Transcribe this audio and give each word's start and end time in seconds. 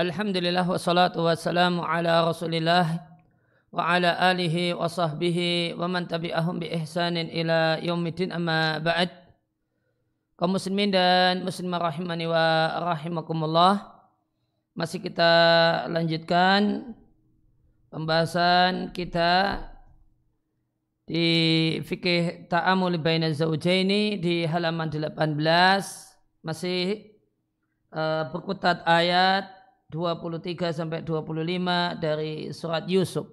Alhamdulillah 0.00 0.64
wassalatu 0.64 1.28
wassalamu 1.28 1.84
ala 1.84 2.24
rasulillah 2.24 3.04
wa 3.68 3.84
ala 3.84 4.16
alihi 4.32 4.72
wa 4.72 4.88
sahbihi 4.88 5.76
wa 5.76 5.92
man 5.92 6.08
tabi'ahum 6.08 6.56
bi 6.56 6.72
ihsanin 6.72 7.28
ila 7.28 7.76
yaumidin 7.84 8.32
amma 8.32 8.80
ba'd. 8.80 9.12
Kaum 10.40 10.56
muslimin 10.56 10.88
dan 10.88 11.44
muslimah 11.44 11.92
rahimani 11.92 12.24
wa 12.32 12.80
rahimakumullah 12.96 13.92
masih 14.72 15.04
kita 15.04 15.32
lanjutkan 15.92 16.96
pembahasan 17.92 18.96
kita 18.96 19.68
di 21.04 21.28
fikih 21.84 22.48
ta'amul 22.48 22.96
baina 22.96 23.28
zaujaini 23.36 24.16
di 24.16 24.48
halaman 24.48 24.88
18 24.88 25.12
masih 26.40 27.04
uh, 27.92 28.32
berkutat 28.32 28.80
ayat 28.88 29.59
23 29.90 30.70
sampai 30.70 31.02
25 31.02 31.98
dari 31.98 32.54
surat 32.54 32.86
Yusuf. 32.86 33.26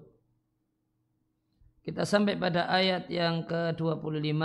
Kita 1.86 2.04
sampai 2.04 2.36
pada 2.36 2.66
ayat 2.68 3.08
yang 3.08 3.46
ke-25. 3.46 4.44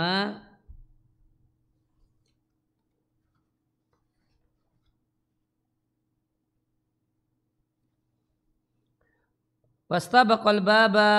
Wastabaqal 9.89 10.63
baba 10.63 11.11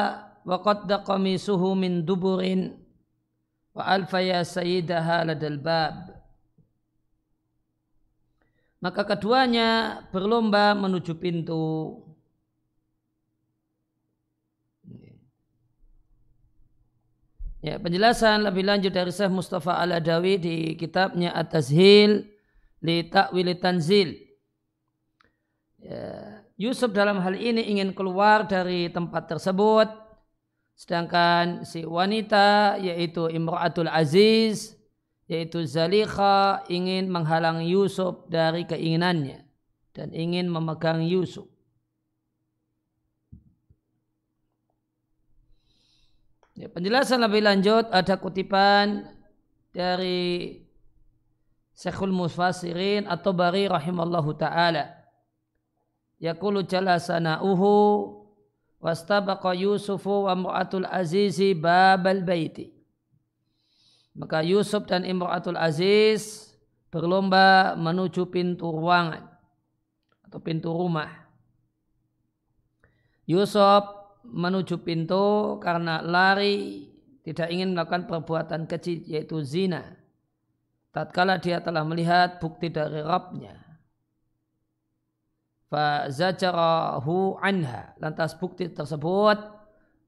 wa 0.43 0.59
qadda 0.63 1.05
qamisuhu 1.05 1.77
min 1.79 2.03
duburin 2.03 2.75
wa 3.75 3.87
alfa 3.87 4.23
ya 4.23 4.41
sayyidaha 4.47 5.27
ladal 5.29 5.59
bab. 5.59 6.14
Maka 8.85 9.09
keduanya 9.09 10.05
berlomba 10.13 10.77
menuju 10.77 11.17
pintu. 11.17 12.05
Ya, 17.65 17.81
penjelasan 17.81 18.45
lebih 18.45 18.69
lanjut 18.69 18.93
dari 18.93 19.09
Syekh 19.09 19.33
Mustafa 19.33 19.81
Al-Adawi 19.81 20.37
di 20.37 20.57
kitabnya 20.77 21.33
At-Tazhil 21.33 22.29
li 22.85 23.09
Ta'wil 23.09 23.57
Tanzil. 23.57 24.21
Ya, 25.81 26.45
Yusuf 26.61 26.93
dalam 26.93 27.25
hal 27.25 27.41
ini 27.41 27.65
ingin 27.65 27.97
keluar 27.97 28.45
dari 28.45 28.93
tempat 28.93 29.33
tersebut 29.33 29.89
sedangkan 30.77 31.65
si 31.65 31.89
wanita 31.89 32.77
yaitu 32.85 33.33
Imra'atul 33.33 33.89
Aziz 33.89 34.74
yaitu 35.25 35.65
Zalikha 35.65 36.65
ingin 36.69 37.09
menghalang 37.09 37.65
Yusuf 37.65 38.29
dari 38.29 38.69
keinginannya 38.69 39.45
dan 39.97 40.13
ingin 40.13 40.51
memegang 40.53 41.01
Yusuf. 41.01 41.49
Ya, 46.55 46.71
penjelasan 46.71 47.19
lebih 47.19 47.43
lanjut 47.43 47.91
ada 47.91 48.15
kutipan 48.15 49.11
dari 49.75 50.63
Syekhul 51.75 52.15
Musfasirin 52.15 53.11
atau 53.11 53.35
Bari 53.35 53.67
rahimallahu 53.67 54.39
taala. 54.39 54.95
Yaqulu 56.23 56.63
jalasana 56.63 57.43
uhu 57.43 58.07
wastabaqa 58.79 59.51
Yusufu 59.51 60.31
wa 60.31 60.35
mu'atul 60.39 60.87
azizi 60.87 61.59
babal 61.59 62.23
baiti. 62.23 62.74
Maka 64.15 64.47
Yusuf 64.47 64.87
dan 64.87 65.03
Imratul 65.03 65.59
Aziz 65.59 66.55
berlomba 66.95 67.75
menuju 67.75 68.31
pintu 68.31 68.71
ruangan 68.71 69.27
atau 70.23 70.39
pintu 70.39 70.71
rumah. 70.71 71.11
Yusuf 73.27 73.83
menuju 74.23 74.81
pintu 74.87 75.59
karena 75.59 75.99
lari 75.99 76.87
tidak 77.27 77.51
ingin 77.51 77.75
melakukan 77.75 78.07
perbuatan 78.07 78.71
kecil 78.71 79.03
yaitu 79.11 79.43
zina. 79.43 79.99
Tatkala 80.95 81.43
dia 81.43 81.59
telah 81.59 81.83
melihat 81.83 82.39
bukti 82.39 82.71
dari 82.71 83.03
Rabbnya. 83.03 83.59
Fazajarahu 85.67 87.43
anha. 87.43 87.99
Lantas 87.99 88.39
bukti 88.39 88.71
tersebut 88.71 89.43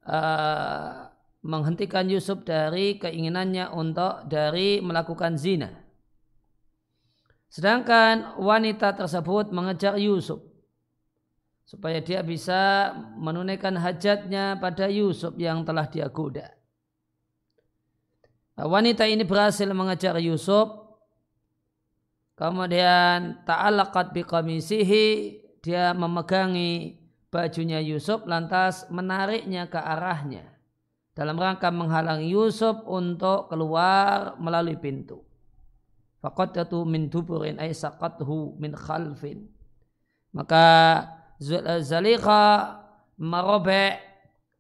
uh, 0.06 1.06
menghentikan 1.46 2.10
Yusuf 2.10 2.43
dari 2.43 2.98
keinginannya 2.98 3.70
untuk 3.70 4.26
dari 4.26 4.82
melakukan 4.82 5.38
zina. 5.38 5.70
Sedangkan 7.46 8.37
wanita 8.43 8.98
tersebut 8.98 9.54
mengejar 9.54 9.94
Yusuf 9.96 10.43
supaya 11.62 12.02
dia 12.02 12.20
bisa 12.26 12.90
menunaikan 13.14 13.78
hajatnya 13.78 14.58
pada 14.58 14.90
Yusuf 14.90 15.38
yang 15.38 15.62
telah 15.62 15.87
dia 15.87 16.10
goda. 16.10 16.50
Nah, 18.58 18.66
wanita 18.66 19.06
ini 19.06 19.22
berhasil 19.22 19.70
mengejar 19.70 20.19
Yusuf. 20.19 20.84
Kemudian 22.37 23.46
ta'alaqat 23.48 24.12
biqamisihi 24.12 25.06
dia 25.64 25.96
memegangi 25.96 27.00
bajunya 27.32 27.81
Yusuf 27.81 28.28
lantas 28.28 28.84
menariknya 28.93 29.72
ke 29.72 29.81
arahnya 29.81 30.56
dalam 31.17 31.41
rangka 31.41 31.73
menghalangi 31.73 32.29
Yusuf 32.29 32.85
untuk 32.85 33.49
keluar 33.49 34.37
melalui 34.37 34.77
pintu. 34.77 35.25
Faqaddatu 36.21 36.85
min 36.85 37.09
duburin 37.09 37.57
ay 37.57 37.73
saqathu 37.73 38.61
min 38.61 38.77
khalfin. 38.77 39.49
Maka 40.37 40.65
Zalikha 41.81 42.77
merobek 43.17 43.97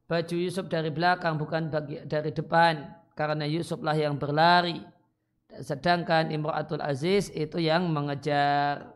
baju 0.08 0.36
Yusuf 0.40 0.64
dari 0.72 0.88
belakang 0.88 1.36
bukan 1.36 1.68
bagi, 1.68 2.00
dari 2.08 2.32
depan 2.32 2.88
karena 3.12 3.44
Yusuflah 3.44 3.96
yang 3.96 4.16
berlari 4.16 4.80
sedangkan 5.60 6.32
Imratul 6.32 6.80
Aziz 6.80 7.28
itu 7.32 7.60
yang 7.60 7.88
mengejar 7.92 8.95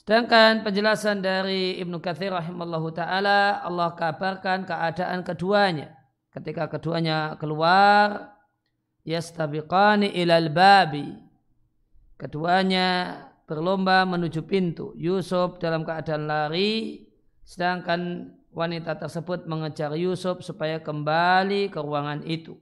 Sedangkan 0.00 0.64
penjelasan 0.64 1.20
dari 1.20 1.76
Ibnu 1.76 2.00
Katsir 2.00 2.32
rahimallahu 2.32 2.88
taala 2.96 3.60
Allah 3.60 3.92
kabarkan 3.92 4.64
keadaan 4.64 5.20
keduanya. 5.20 5.92
Ketika 6.32 6.72
keduanya 6.72 7.36
keluar 7.36 8.32
yastabiqani 9.04 10.08
ilal 10.16 10.48
babi. 10.48 11.04
Keduanya 12.16 13.12
berlomba 13.44 14.08
menuju 14.08 14.40
pintu. 14.48 14.96
Yusuf 14.96 15.60
dalam 15.60 15.84
keadaan 15.84 16.24
lari 16.24 17.04
sedangkan 17.44 18.32
wanita 18.56 18.96
tersebut 18.96 19.44
mengejar 19.44 19.92
Yusuf 20.00 20.40
supaya 20.40 20.80
kembali 20.80 21.68
ke 21.68 21.76
ruangan 21.76 22.24
itu. 22.24 22.56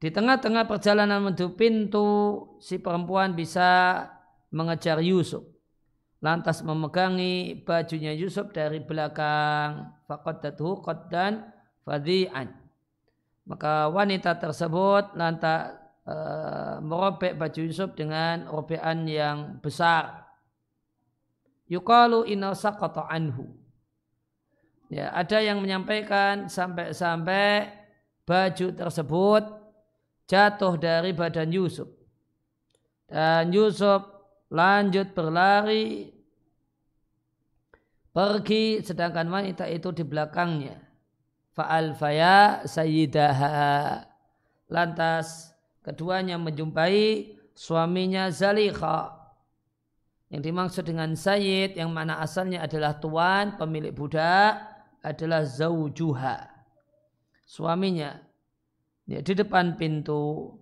Di 0.00 0.08
tengah-tengah 0.08 0.64
perjalanan 0.64 1.28
menuju 1.28 1.52
pintu 1.60 2.08
si 2.56 2.80
perempuan 2.80 3.36
bisa 3.36 4.00
mengejar 4.48 5.04
Yusuf 5.04 5.53
lantas 6.24 6.64
memegangi 6.64 7.60
bajunya 7.68 8.16
Yusuf 8.16 8.48
dari 8.56 8.80
belakang. 8.80 9.92
Faqaddatuhu 10.08 10.80
qaddan 10.80 11.44
fadhi'an. 11.84 12.48
Maka 13.44 13.92
wanita 13.92 14.40
tersebut 14.40 15.12
lantas 15.20 15.76
uh, 16.08 16.80
merobek 16.80 17.36
baju 17.36 17.60
Yusuf 17.60 17.92
dengan 17.92 18.48
robekan 18.48 19.04
yang 19.04 19.60
besar. 19.60 20.24
Yukalu 21.68 22.24
inna 22.32 22.56
saqata 22.56 23.04
anhu. 23.04 23.44
Ya 24.88 25.12
ada 25.12 25.44
yang 25.44 25.60
menyampaikan 25.60 26.48
sampai-sampai 26.48 27.68
baju 28.24 28.66
tersebut 28.72 29.44
jatuh 30.24 30.80
dari 30.80 31.12
badan 31.12 31.52
Yusuf. 31.52 31.88
Dan 33.04 33.52
Yusuf 33.52 34.00
lanjut 34.48 35.12
berlari 35.12 36.13
pergi 38.14 38.78
sedangkan 38.78 39.26
wanita 39.26 39.66
itu 39.66 39.90
di 39.90 40.06
belakangnya. 40.06 40.78
Fa'al 41.50 41.98
faya 41.98 42.62
sayyidaha. 42.62 44.06
Lantas 44.70 45.50
keduanya 45.82 46.38
menjumpai 46.38 47.34
suaminya 47.52 48.30
Zalikha. 48.30 49.18
Yang 50.30 50.42
dimaksud 50.50 50.84
dengan 50.86 51.14
sayyid 51.14 51.78
yang 51.78 51.94
mana 51.94 52.18
asalnya 52.22 52.62
adalah 52.64 52.98
tuan 52.98 53.54
pemilik 53.54 53.94
budak 53.94 54.62
adalah 55.04 55.46
zaujuha. 55.46 56.50
Suaminya 57.44 58.18
ya, 59.06 59.20
di 59.20 59.32
depan 59.34 59.78
pintu. 59.78 60.58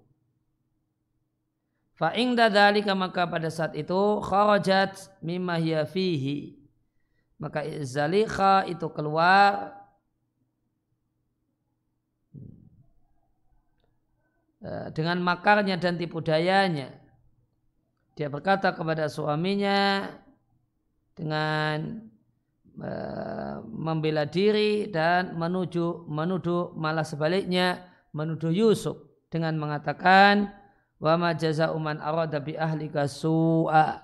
Fa'ingda 1.96 2.52
dalika 2.52 2.92
maka 2.92 3.28
pada 3.28 3.48
saat 3.48 3.78
itu 3.78 4.18
kharajat 4.20 5.20
mimma 5.22 5.62
fihi 5.88 6.61
maka 7.42 7.66
Zalikha 7.82 8.62
itu 8.70 8.86
keluar. 8.94 9.74
Eh, 14.62 14.94
dengan 14.94 15.18
makarnya 15.18 15.74
dan 15.74 15.98
tipu 15.98 16.22
dayanya. 16.22 16.94
Dia 18.14 18.30
berkata 18.30 18.70
kepada 18.70 19.10
suaminya 19.10 20.06
dengan 21.18 22.06
uh, 22.76 23.64
membela 23.66 24.28
diri 24.28 24.86
dan 24.86 25.34
menuju 25.34 26.06
menuduh 26.06 26.76
malah 26.76 27.02
sebaliknya 27.02 27.88
menuduh 28.12 28.52
Yusuf 28.52 29.00
dengan 29.32 29.56
mengatakan 29.56 30.52
wa 31.00 31.16
ma 31.16 31.32
jaza'u 31.32 31.74
man 31.80 31.98
arada 31.98 32.38
bi 32.38 32.52
ahlika 32.52 33.08
su'a 33.08 34.01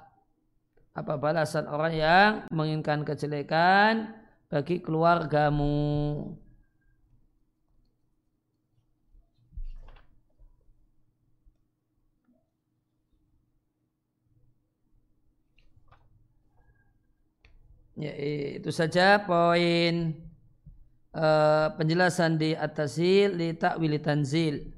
apa 0.99 1.14
balasan 1.14 1.67
orang 1.71 1.95
yang 1.95 2.31
menginginkan 2.50 3.07
kejelekan 3.07 4.14
bagi 4.50 4.83
keluargamu 4.83 6.35
Ya, 17.99 18.14
itu 18.14 18.71
saja 18.71 19.26
poin 19.26 20.14
uh, 21.11 21.67
penjelasan 21.75 22.38
di 22.38 22.55
atasil 22.55 23.35
li 23.35 23.59
ta'wil 23.59 23.99
tanzil. 23.99 24.77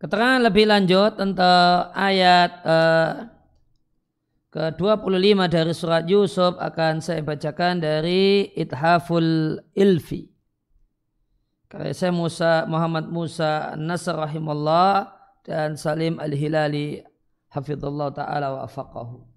Keterangan 0.00 0.40
lebih 0.48 0.64
lanjut 0.64 1.12
tentang 1.20 1.92
ayat 1.92 2.50
uh, 2.64 3.28
ke-25 4.48 5.38
dari 5.52 5.72
surat 5.76 6.08
Yusuf 6.08 6.56
akan 6.56 7.04
saya 7.04 7.20
bacakan 7.20 7.84
dari 7.84 8.48
Ithaful 8.56 9.60
Ilfi. 9.76 10.24
Karya 11.70 11.94
saya 11.94 12.10
Musa, 12.16 12.64
Muhammad 12.66 13.12
Musa 13.12 13.76
Nasr 13.76 14.18
rahimullah 14.18 15.06
dan 15.44 15.76
Salim 15.76 16.18
Al-Hilali 16.18 17.04
hafizullah 17.52 18.10
ta'ala 18.10 18.56
wa 18.56 18.60
afaqahu. 18.66 19.29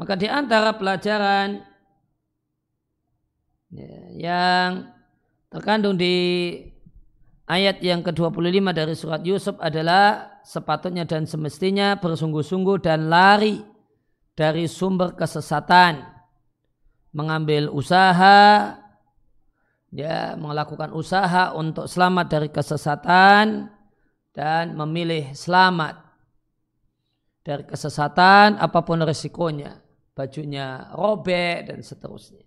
Maka 0.00 0.16
di 0.16 0.24
antara 0.24 0.72
pelajaran 0.72 1.60
ya, 3.68 3.92
yang 4.16 4.88
terkandung 5.52 6.00
di 6.00 6.16
ayat 7.44 7.84
yang 7.84 8.00
ke-25 8.00 8.66
dari 8.72 8.94
surat 8.96 9.22
Yusuf 9.26 9.60
adalah 9.60 10.40
sepatutnya 10.40 11.04
dan 11.04 11.28
semestinya 11.28 12.00
bersungguh-sungguh 12.00 12.80
dan 12.80 13.12
lari 13.12 13.60
dari 14.32 14.64
sumber 14.64 15.12
kesesatan. 15.12 16.00
Mengambil 17.10 17.68
usaha 17.68 18.78
ya 19.90 20.38
melakukan 20.38 20.94
usaha 20.94 21.50
untuk 21.58 21.90
selamat 21.90 22.26
dari 22.30 22.48
kesesatan 22.48 23.66
dan 24.30 24.64
memilih 24.78 25.34
selamat 25.34 26.09
dari 27.40 27.64
kesesatan 27.64 28.60
apa 28.60 28.80
pun 28.84 29.00
resikonya. 29.02 29.80
Bajunya 30.12 30.90
robek 30.92 31.72
dan 31.72 31.80
seterusnya. 31.80 32.44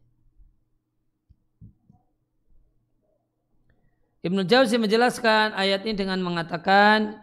Ibnu 4.23 4.47
Jauzi 4.47 4.79
menjelaskan 4.79 5.51
ayat 5.57 5.83
ini 5.83 5.99
dengan 5.99 6.21
mengatakan 6.23 7.19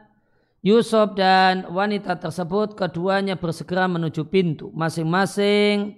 Yusuf 0.60 1.16
dan 1.16 1.64
wanita 1.72 2.20
tersebut 2.20 2.76
keduanya 2.76 3.40
bersegera 3.40 3.88
menuju 3.88 4.28
pintu. 4.28 4.68
Masing-masing 4.76 5.96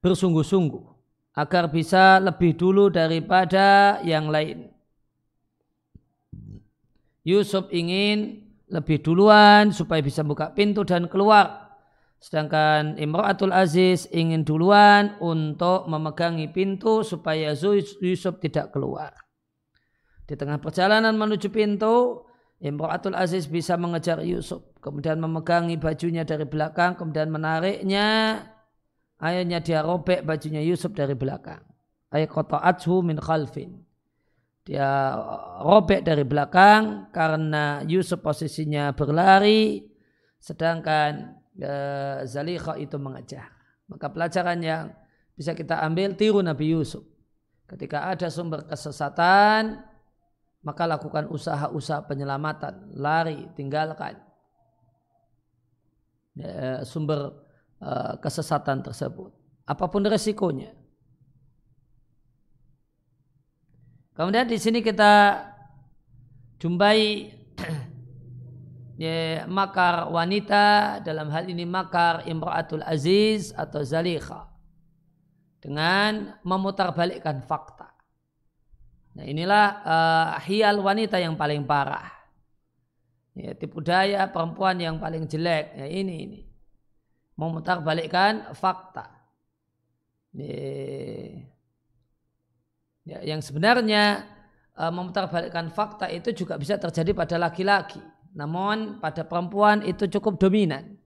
bersungguh-sungguh 0.00 0.96
agar 1.36 1.68
bisa 1.68 2.16
lebih 2.16 2.56
dulu 2.56 2.88
daripada 2.88 4.00
yang 4.00 4.32
lain. 4.32 4.72
Yusuf 7.20 7.68
ingin 7.68 8.45
lebih 8.66 8.98
duluan 8.98 9.70
supaya 9.70 10.02
bisa 10.02 10.26
buka 10.26 10.50
pintu 10.50 10.82
dan 10.82 11.06
keluar. 11.06 11.78
Sedangkan 12.18 12.98
Imratul 12.98 13.54
Aziz 13.54 14.10
ingin 14.10 14.42
duluan 14.42 15.14
untuk 15.22 15.86
memegangi 15.86 16.50
pintu 16.50 17.06
supaya 17.06 17.54
Yusuf 17.54 18.42
tidak 18.42 18.74
keluar. 18.74 19.14
Di 20.26 20.34
tengah 20.34 20.58
perjalanan 20.58 21.14
menuju 21.14 21.46
pintu, 21.54 22.26
Imratul 22.58 23.14
Aziz 23.14 23.46
bisa 23.46 23.78
mengejar 23.78 24.18
Yusuf. 24.26 24.66
Kemudian 24.82 25.22
memegangi 25.22 25.78
bajunya 25.78 26.26
dari 26.26 26.48
belakang, 26.48 26.98
kemudian 26.98 27.30
menariknya. 27.30 28.42
Akhirnya 29.22 29.62
dia 29.62 29.86
robek 29.86 30.26
bajunya 30.26 30.60
Yusuf 30.66 30.90
dari 30.92 31.14
belakang. 31.14 31.62
Ayat 32.10 32.32
kota 32.32 32.58
min 33.06 33.22
khalfin 33.22 33.85
dia 34.66 35.14
robek 35.62 36.02
dari 36.02 36.26
belakang 36.26 37.06
karena 37.14 37.86
Yusuf 37.86 38.18
posisinya 38.18 38.90
berlari 38.98 39.86
sedangkan 40.42 41.38
e, 41.54 41.72
Zalikha 42.26 42.74
itu 42.74 42.98
mengejar. 42.98 43.46
Maka 43.86 44.10
pelajaran 44.10 44.58
yang 44.58 44.90
bisa 45.38 45.54
kita 45.54 45.78
ambil 45.86 46.18
tiru 46.18 46.42
Nabi 46.42 46.74
Yusuf. 46.74 47.06
Ketika 47.70 48.10
ada 48.10 48.26
sumber 48.26 48.66
kesesatan 48.66 49.86
maka 50.66 50.82
lakukan 50.82 51.30
usaha-usaha 51.30 52.10
penyelamatan, 52.10 52.90
lari, 52.98 53.46
tinggalkan 53.54 54.18
e, 56.42 56.82
sumber 56.82 57.38
e, 57.78 58.18
kesesatan 58.18 58.82
tersebut. 58.82 59.30
Apa 59.62 59.86
pun 59.86 60.02
resikonya. 60.02 60.74
Kemudian 64.16 64.48
di 64.48 64.56
sini 64.56 64.80
kita 64.80 65.44
jumpai 66.56 67.28
ya, 69.04 69.44
makar 69.44 70.08
wanita 70.08 70.98
dalam 71.04 71.28
hal 71.28 71.44
ini 71.52 71.68
makar 71.68 72.24
imra'atul 72.24 72.80
aziz 72.80 73.52
atau 73.52 73.84
zalikha 73.84 74.48
dengan 75.60 76.32
memutarbalikkan 76.40 77.44
fakta. 77.44 77.92
Nah 79.20 79.24
inilah 79.24 79.66
uh, 79.84 80.28
hial 80.48 80.80
wanita 80.80 81.20
yang 81.20 81.36
paling 81.36 81.68
parah. 81.68 82.08
Ya, 83.36 83.52
tipu 83.52 83.84
daya 83.84 84.24
perempuan 84.32 84.80
yang 84.80 84.96
paling 84.96 85.28
jelek. 85.28 85.76
Ya, 85.76 85.92
ini 85.92 86.14
ini 86.24 86.40
memutarbalikkan 87.36 88.56
fakta. 88.56 89.12
Ya, 90.32 91.52
Ya, 93.06 93.22
yang 93.22 93.38
sebenarnya 93.38 94.26
e, 94.74 94.82
memutarbalikkan 94.90 95.70
fakta 95.70 96.10
itu 96.10 96.34
juga 96.34 96.58
bisa 96.58 96.74
terjadi 96.74 97.14
pada 97.14 97.38
laki-laki. 97.38 98.02
Namun 98.34 98.98
pada 98.98 99.22
perempuan 99.22 99.86
itu 99.86 100.10
cukup 100.10 100.42
dominan. 100.42 100.98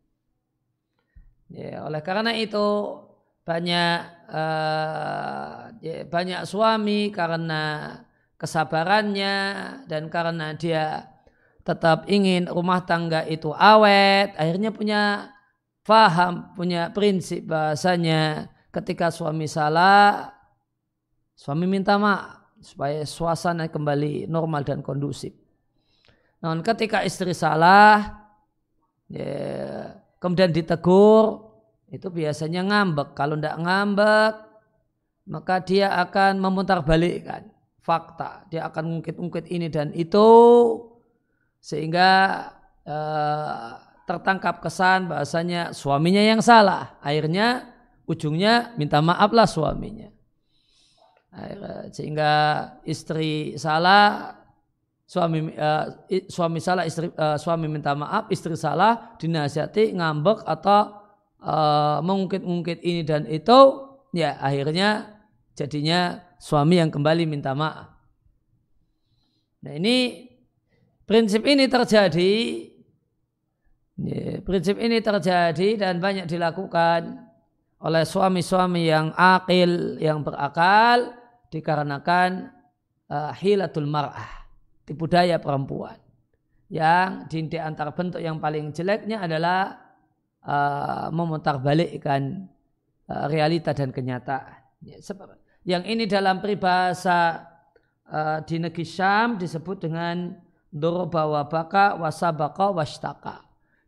Ya, 1.53 1.85
oleh 1.85 2.01
karena 2.01 2.33
itu 2.33 2.97
banyak 3.43 3.97
uh, 4.31 5.75
ya, 5.83 6.07
banyak 6.07 6.47
suami 6.47 7.11
karena 7.11 7.97
kesabarannya 8.39 9.37
dan 9.91 10.07
karena 10.07 10.55
dia 10.55 11.11
tetap 11.67 12.07
ingin 12.07 12.47
rumah 12.47 12.87
tangga 12.87 13.27
itu 13.27 13.51
awet, 13.51 14.39
akhirnya 14.39 14.71
punya 14.71 15.03
faham, 15.83 16.55
punya 16.55 16.95
prinsip 16.95 17.51
bahasanya 17.51 18.49
ketika 18.71 19.11
suami 19.11 19.51
salah 19.51 20.40
Suami 21.41 21.65
minta 21.65 21.97
maaf 21.97 22.61
supaya 22.61 23.01
suasana 23.09 23.65
kembali 23.73 24.29
normal 24.29 24.61
dan 24.61 24.85
kondusif. 24.85 25.33
Namun 26.45 26.61
ketika 26.61 27.01
istri 27.01 27.33
salah, 27.33 28.29
ya, 29.09 29.97
kemudian 30.21 30.53
ditegur, 30.53 31.49
itu 31.89 32.13
biasanya 32.13 32.61
ngambek. 32.69 33.17
Kalau 33.17 33.41
tidak 33.41 33.57
ngambek, 33.57 34.33
maka 35.33 35.65
dia 35.65 35.97
akan 36.05 36.45
memutarbalikkan 36.45 37.49
fakta. 37.81 38.45
Dia 38.53 38.69
akan 38.69 39.01
ngungkit-ngungkit 39.01 39.49
ini 39.49 39.73
dan 39.73 39.97
itu 39.97 40.29
sehingga 41.65 42.09
eh, 42.85 43.69
tertangkap 44.05 44.61
kesan 44.61 45.09
bahasanya 45.09 45.73
suaminya 45.73 46.21
yang 46.21 46.45
salah. 46.45 47.01
Akhirnya 47.01 47.65
ujungnya 48.05 48.77
minta 48.77 49.01
maaflah 49.01 49.49
suaminya. 49.49 50.20
Sehingga 51.95 52.33
istri 52.83 53.55
salah, 53.55 54.35
suami 55.11 55.51
uh, 55.59 55.87
suami 56.31 56.59
salah 56.63 56.87
istri 56.87 57.11
uh, 57.15 57.35
suami 57.35 57.67
minta 57.67 57.99
maaf, 57.99 58.31
istri 58.31 58.55
salah 58.55 59.19
dinasihati 59.19 59.95
ngambek 59.99 60.47
atau 60.47 61.03
uh, 61.43 61.99
mengungkit-ungkit 62.03 62.79
ini 62.83 63.03
dan 63.03 63.27
itu 63.27 63.91
ya 64.15 64.39
akhirnya 64.39 65.19
jadinya 65.59 66.23
suami 66.39 66.79
yang 66.79 66.95
kembali 66.95 67.27
minta 67.27 67.59
maaf. 67.59 67.91
Nah 69.67 69.75
ini 69.75 70.31
prinsip 71.07 71.43
ini 71.43 71.67
terjadi 71.67 72.35
ya, 73.99 74.39
prinsip 74.47 74.79
ini 74.79 75.03
terjadi 75.03 75.75
dan 75.75 75.99
banyak 75.99 76.31
dilakukan 76.31 77.31
oleh 77.83 78.05
suami-suami 78.07 78.87
yang 78.87 79.11
akil, 79.19 79.99
yang 79.99 80.23
berakal 80.23 81.20
dikarenakan 81.51 82.49
uh, 83.11 83.35
hilatul 83.35 83.91
mar'ah, 83.91 84.47
tipu 84.87 85.11
daya 85.11 85.43
perempuan. 85.43 85.99
Yang 86.71 87.27
di 87.51 87.59
antara 87.59 87.91
bentuk 87.91 88.23
yang 88.23 88.39
paling 88.39 88.71
jeleknya 88.71 89.27
adalah 89.27 89.75
uh, 90.47 91.11
memutarbalikkan 91.11 92.47
uh, 93.11 93.27
realita 93.27 93.75
dan 93.75 93.91
kenyataan. 93.91 94.59
Ya, 94.81 94.97
yang 95.67 95.85
ini 95.85 96.09
dalam 96.09 96.41
peribahasa 96.41 97.45
uh, 98.09 98.39
di 98.47 98.57
negeri 98.57 98.87
Syam 98.87 99.37
disebut 99.37 99.85
dengan 99.85 100.41
doroba 100.73 101.27
wabaka 101.27 101.99
wasabaka 102.01 102.73
washtaka. 102.73 103.37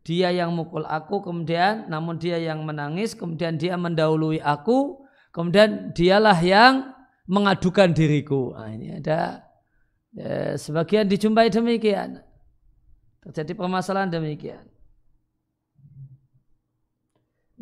Dia 0.02 0.34
yang 0.34 0.50
mukul 0.50 0.82
aku 0.82 1.22
kemudian 1.22 1.86
namun 1.86 2.18
dia 2.18 2.34
yang 2.36 2.66
menangis 2.66 3.14
kemudian 3.14 3.54
dia 3.54 3.78
mendahului 3.78 4.42
aku 4.42 4.98
kemudian 5.30 5.94
dialah 5.94 6.36
yang 6.42 6.91
mengadukan 7.26 7.90
diriku. 7.94 8.54
Nah, 8.54 8.70
ini 8.70 8.98
ada 8.98 9.42
ya, 10.14 10.58
sebagian 10.58 11.06
dijumpai 11.06 11.48
demikian. 11.48 12.22
Terjadi 13.22 13.54
permasalahan 13.54 14.10
demikian. 14.10 14.66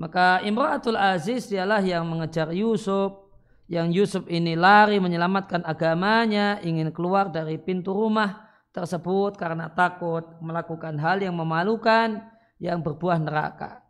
Maka 0.01 0.41
Imratul 0.49 0.97
Aziz 0.97 1.53
dialah 1.53 1.85
yang 1.85 2.09
mengejar 2.09 2.49
Yusuf. 2.57 3.29
Yang 3.71 3.89
Yusuf 3.95 4.25
ini 4.27 4.59
lari 4.59 4.99
menyelamatkan 4.99 5.63
agamanya, 5.63 6.59
ingin 6.65 6.91
keluar 6.91 7.31
dari 7.31 7.55
pintu 7.61 7.95
rumah 7.95 8.51
tersebut 8.75 9.39
karena 9.39 9.71
takut 9.71 10.27
melakukan 10.43 10.99
hal 10.99 11.23
yang 11.23 11.37
memalukan 11.39 12.19
yang 12.59 12.83
berbuah 12.83 13.23
neraka. 13.23 13.85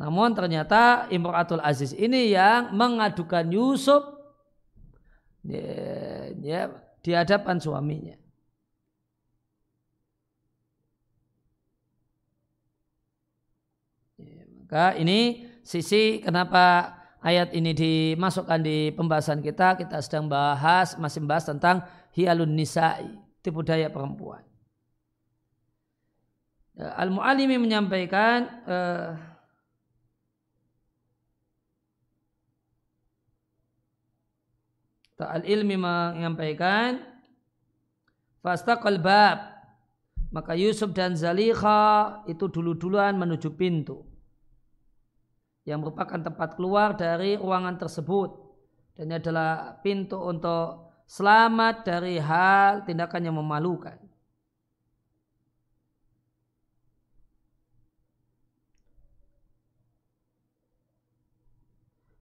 Namun 0.00 0.32
ternyata 0.32 1.10
Imratul 1.12 1.60
Aziz 1.60 1.92
ini 1.92 2.32
yang 2.32 2.72
mengadukan 2.72 3.44
Yusuf 3.52 4.19
ya, 5.44 5.66
ya, 6.40 6.60
di 7.00 7.10
hadapan 7.16 7.56
suaminya. 7.60 8.16
Maka 14.70 14.94
ini 15.02 15.50
sisi 15.66 16.22
kenapa 16.22 16.94
ayat 17.26 17.50
ini 17.58 17.74
dimasukkan 17.74 18.62
di 18.62 18.94
pembahasan 18.94 19.42
kita. 19.42 19.74
Kita 19.74 19.98
sedang 19.98 20.30
bahas, 20.30 20.94
masih 20.94 21.26
bahas 21.26 21.42
tentang 21.42 21.82
hialun 22.14 22.54
nisa'i, 22.54 23.18
tipu 23.42 23.66
daya 23.66 23.90
perempuan. 23.90 24.46
Ya, 26.78 26.94
Al-Mu'alimi 27.02 27.58
menyampaikan 27.58 28.62
uh, 28.62 29.29
Al-Ilmi 35.28 35.76
menyampaikan 35.76 37.02
Fastaqal 38.40 39.02
bab 39.02 39.38
Maka 40.30 40.54
Yusuf 40.54 40.94
dan 40.94 41.18
Zalikha 41.18 42.22
itu 42.30 42.46
dulu-duluan 42.46 43.18
menuju 43.18 43.50
pintu 43.58 44.06
yang 45.66 45.82
merupakan 45.82 46.22
tempat 46.22 46.54
keluar 46.54 46.94
dari 46.94 47.34
ruangan 47.34 47.76
tersebut 47.76 48.30
dan 48.94 49.10
ini 49.10 49.16
adalah 49.18 49.80
pintu 49.82 50.20
untuk 50.22 50.92
selamat 51.10 51.82
dari 51.82 52.22
hal 52.22 52.86
tindakan 52.86 53.26
yang 53.26 53.36
memalukan. 53.40 53.98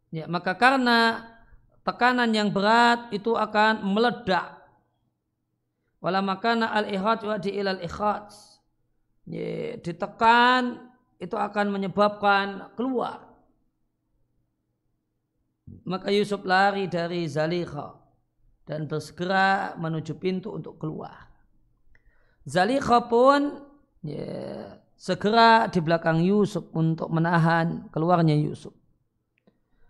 Ya, 0.10 0.26
maka 0.26 0.58
karena 0.58 1.29
tekanan 1.90 2.30
yang 2.30 2.54
berat 2.54 3.10
itu 3.10 3.34
akan 3.34 3.82
meledak. 3.82 4.62
Wala 5.98 6.22
makana 6.22 6.70
al-ihad 6.78 7.26
wa 7.26 7.42
di 7.42 7.58
ilal. 7.58 7.82
Ya, 9.30 9.78
ditekan 9.82 10.94
itu 11.18 11.34
akan 11.34 11.66
menyebabkan 11.74 12.74
keluar 12.78 13.30
maka 15.86 16.10
Yusuf 16.14 16.42
lari 16.46 16.90
dari 16.90 17.26
Zalikha 17.30 17.98
dan 18.66 18.86
bersegera 18.86 19.74
menuju 19.78 20.18
pintu 20.18 20.54
untuk 20.54 20.78
keluar. 20.78 21.30
Zalikha 22.46 23.10
pun 23.10 23.66
ya, 24.06 24.78
segera 24.94 25.70
di 25.70 25.80
belakang 25.82 26.22
Yusuf 26.22 26.70
untuk 26.74 27.10
menahan 27.10 27.90
keluarnya 27.94 28.38
Yusuf. 28.38 28.74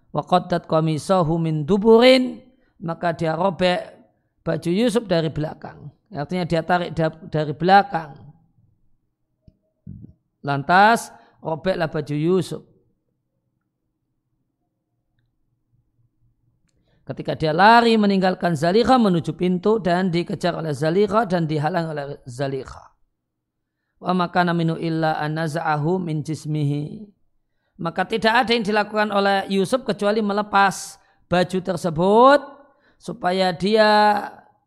Waqaddat 0.10 0.66
qamisahu 0.66 1.38
min 1.38 1.70
duburin 1.70 2.42
maka 2.82 3.14
dia 3.14 3.38
robek 3.38 3.94
baju 4.42 4.70
Yusuf 4.72 5.06
dari 5.06 5.30
belakang. 5.30 5.92
Artinya 6.10 6.46
dia 6.50 6.66
tarik 6.66 6.98
dari 7.30 7.54
belakang. 7.54 8.18
Lantas 10.42 11.14
robeklah 11.44 11.92
baju 11.92 12.16
Yusuf. 12.16 12.64
Ketika 17.06 17.34
dia 17.34 17.54
lari 17.54 17.98
meninggalkan 17.98 18.54
Zalikha 18.54 19.02
menuju 19.02 19.34
pintu 19.34 19.82
dan 19.82 20.14
dikejar 20.14 20.54
oleh 20.54 20.78
Zalikha 20.78 21.26
dan 21.26 21.50
dihalang 21.50 21.90
oleh 21.90 22.22
Zalikha. 22.30 22.94
Wa 23.98 24.14
makana 24.14 24.54
minu 24.54 24.78
illa 24.78 25.18
anaza'ahu 25.18 25.98
min 25.98 26.22
jismihi. 26.22 27.10
Maka 27.80 28.04
tidak 28.04 28.44
ada 28.44 28.52
yang 28.52 28.66
dilakukan 28.68 29.08
oleh 29.08 29.48
Yusuf 29.48 29.88
kecuali 29.88 30.20
melepas 30.20 31.00
baju 31.32 31.60
tersebut 31.64 32.40
supaya 33.00 33.56
dia 33.56 33.92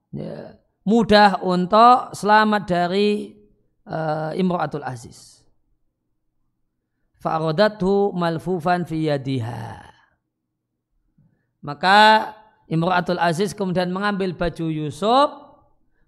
ya, 0.09 0.57
mudah 0.88 1.44
untuk 1.44 2.16
selamat 2.16 2.62
dari 2.64 3.37
uh, 3.85 4.33
Imratul 4.33 4.81
Aziz. 4.81 5.44
Fa'aradatu 7.20 8.16
malfufan 8.16 8.88
fi 8.88 9.12
yadiha. 9.12 9.92
Maka 11.61 12.33
Imratul 12.72 13.20
Aziz 13.20 13.53
kemudian 13.53 13.92
mengambil 13.92 14.33
baju 14.33 14.72
Yusuf 14.72 15.29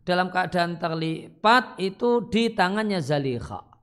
dalam 0.09 0.33
keadaan 0.33 0.81
terlipat 0.81 1.77
itu 1.77 2.33
di 2.33 2.49
tangannya 2.57 3.05
Zalikha. 3.05 3.74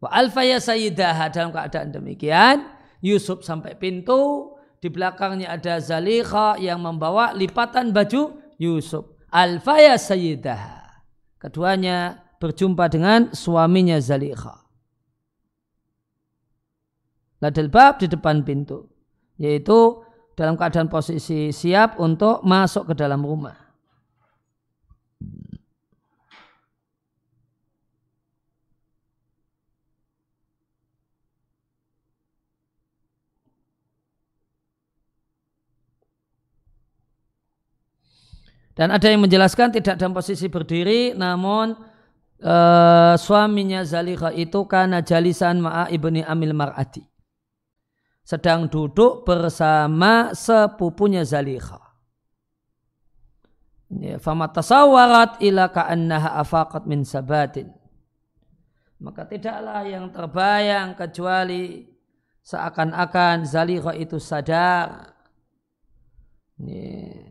Wa 0.00 0.08
alfaya 0.08 0.56
sayyidaha 0.56 1.28
dalam 1.28 1.52
keadaan 1.52 1.92
demikian 1.92 2.64
Yusuf 3.04 3.44
sampai 3.44 3.76
pintu 3.76 4.52
di 4.80 4.88
belakangnya 4.88 5.52
ada 5.52 5.76
Zalikha 5.76 6.56
yang 6.56 6.80
membawa 6.80 7.36
lipatan 7.36 7.92
baju 7.92 8.40
Yusuf. 8.56 9.04
Alfaya 9.28 10.00
sayyidaha. 10.00 11.04
Keduanya 11.36 12.24
berjumpa 12.40 12.88
dengan 12.88 13.32
suaminya 13.36 14.00
Zalikha. 14.00 14.56
Ladal 17.40 17.72
bab 17.72 18.00
di 18.00 18.08
depan 18.08 18.44
pintu. 18.44 18.88
Yaitu 19.40 20.04
dalam 20.36 20.56
keadaan 20.56 20.88
posisi 20.88 21.52
siap 21.52 22.00
untuk 22.00 22.44
masuk 22.44 22.92
ke 22.92 22.94
dalam 22.96 23.24
rumah. 23.24 23.69
Dan 38.80 38.96
ada 38.96 39.12
yang 39.12 39.20
menjelaskan 39.20 39.76
tidak 39.76 40.00
dalam 40.00 40.16
posisi 40.16 40.48
berdiri, 40.48 41.12
namun 41.12 41.76
uh, 42.40 43.12
suaminya 43.20 43.84
Zalikha 43.84 44.32
itu 44.32 44.64
karena 44.64 45.04
jalisan 45.04 45.60
ma'a 45.60 45.92
ibni 45.92 46.24
amil 46.24 46.56
mar'ati. 46.56 47.04
sedang 48.24 48.70
duduk 48.70 49.26
bersama 49.26 50.32
sepupunya 50.32 51.26
Zalikha. 51.26 51.82
Ya, 53.90 54.22
fama 54.22 54.46
tasawarat 54.48 55.42
ila 55.42 55.68
ka'annaha 55.68 56.38
afaqat 56.38 56.86
min 56.86 57.02
sabatin. 57.02 57.68
Maka 59.02 59.26
tidaklah 59.26 59.82
yang 59.82 60.08
terbayang 60.14 60.94
kecuali 60.94 61.84
seakan-akan 62.46 63.44
Zalikha 63.44 63.92
itu 63.98 64.16
sadar. 64.16 65.10
Ya. 66.62 67.29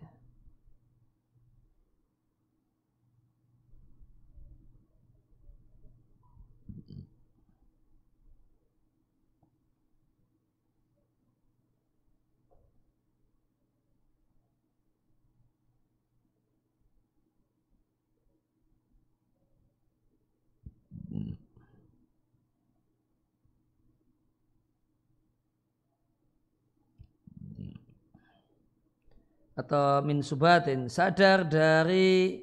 Atau 29.60 30.00
min 30.08 30.24
subatin 30.24 30.88
sadar 30.88 31.44
dari 31.44 32.40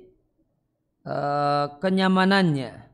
uh, 1.09 1.81
kenyamanannya 1.81 2.87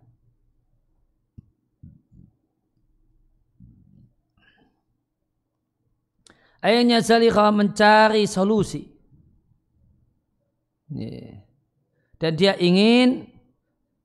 Ayahnya 6.63 7.03
Zalikha 7.03 7.51
mencari 7.51 8.23
solusi. 8.31 8.87
Dan 12.23 12.33
dia 12.39 12.55
ingin, 12.55 13.27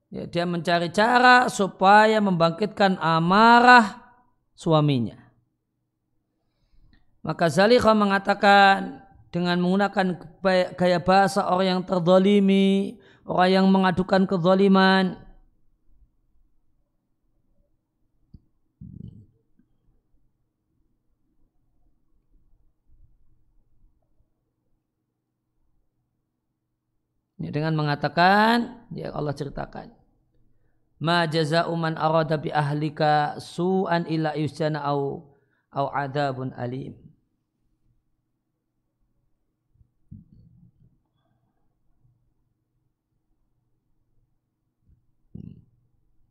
ya, 0.09 0.25
dia 0.25 0.49
mencari 0.49 0.89
cara 0.89 1.53
supaya 1.53 2.17
membangkitkan 2.17 2.97
amarah 2.97 4.01
suaminya. 4.57 5.21
Maka 7.21 7.45
Zalikha 7.45 7.93
mengatakan, 7.93 9.05
dengan 9.31 9.59
menggunakan 9.59 10.07
gaya 10.75 10.99
bahasa 11.03 11.47
orang 11.51 11.67
yang 11.67 11.81
terzalimi, 11.83 12.97
orang 13.27 13.49
yang 13.51 13.65
mengadukan 13.67 14.23
kezaliman. 14.23 15.19
Dengan 27.37 27.79
mengatakan, 27.79 28.85
ya 28.91 29.13
Allah 29.13 29.31
ceritakan. 29.31 29.93
Ma 30.97 31.29
jaza'u 31.29 31.69
man 31.77 31.93
arada 31.95 32.35
bi 32.35 32.49
ahlika 32.49 33.37
su'an 33.37 34.09
illa 34.09 34.33
yusjana 34.33 34.81
au 34.83 35.31
au 35.69 35.87
adabun 35.93 36.51
alim. 36.57 37.06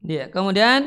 Ya, 0.06 0.30
kemudian? 0.30 0.86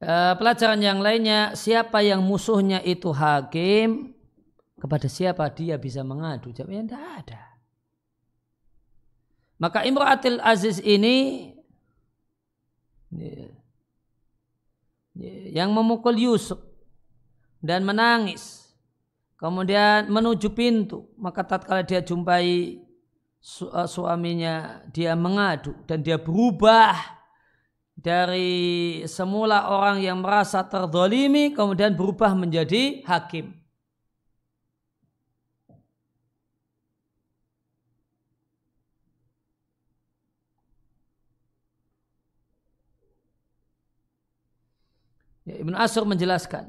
Uh, 0.00 0.32
pelajaran 0.36 0.80
yang 0.80 1.00
lainnya 1.00 1.56
siapa 1.56 2.04
yang 2.04 2.20
musuhnya 2.20 2.84
itu 2.84 3.08
hakim? 3.08 4.12
Kepada 4.76 5.08
siapa 5.08 5.48
dia 5.48 5.80
bisa 5.80 6.04
mengadu? 6.04 6.52
Jawabnya 6.52 6.84
tidak 6.84 7.04
ada. 7.24 7.42
Maka 9.60 9.84
Imratil 9.84 10.40
Aziz 10.40 10.80
ini 10.80 11.52
ya, 13.12 13.48
ya, 15.16 15.32
yang 15.64 15.72
memukul 15.72 16.16
Yusuf 16.16 16.60
dan 17.60 17.84
menangis. 17.84 18.72
Kemudian 19.36 20.08
menuju 20.12 20.52
pintu. 20.52 21.12
Maka 21.16 21.44
tatkala 21.44 21.84
dia 21.84 22.00
jumpai 22.00 22.80
su 23.40 23.64
uh, 23.72 23.88
suaminya 23.88 24.84
dia 24.92 25.16
mengadu 25.16 25.72
dan 25.88 26.04
dia 26.04 26.20
berubah 26.20 26.92
dari 27.96 29.00
semula 29.08 29.72
orang 29.72 30.04
yang 30.04 30.20
merasa 30.20 30.60
terdolimi 30.64 31.52
kemudian 31.56 31.96
berubah 31.96 32.36
menjadi 32.36 33.00
hakim. 33.08 33.56
Ya, 45.48 45.56
Ibn 45.64 45.74
Asur 45.80 46.04
menjelaskan 46.04 46.68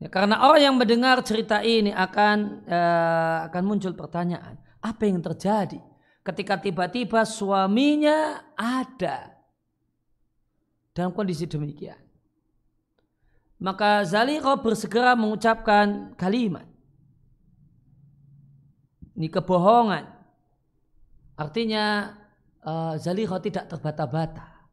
ya, 0.00 0.08
karena 0.08 0.40
orang 0.48 0.60
yang 0.64 0.76
mendengar 0.80 1.20
cerita 1.20 1.60
ini 1.60 1.92
akan 1.92 2.64
uh, 2.64 3.36
akan 3.52 3.62
muncul 3.68 3.92
pertanyaan 3.92 4.69
apa 4.80 5.02
yang 5.04 5.20
terjadi 5.20 5.80
ketika 6.24 6.60
tiba-tiba 6.60 7.24
suaminya 7.24 8.44
ada 8.56 9.40
dalam 10.92 11.12
kondisi 11.14 11.48
demikian. 11.48 11.96
Maka 13.60 14.08
Zalikha 14.08 14.56
bersegera 14.56 15.12
mengucapkan 15.12 16.16
kalimat. 16.16 16.64
Ini 19.20 19.28
kebohongan. 19.28 20.08
Artinya 21.36 22.16
uh, 22.64 22.96
Zalikha 22.96 23.36
tidak 23.44 23.68
terbata-bata. 23.68 24.64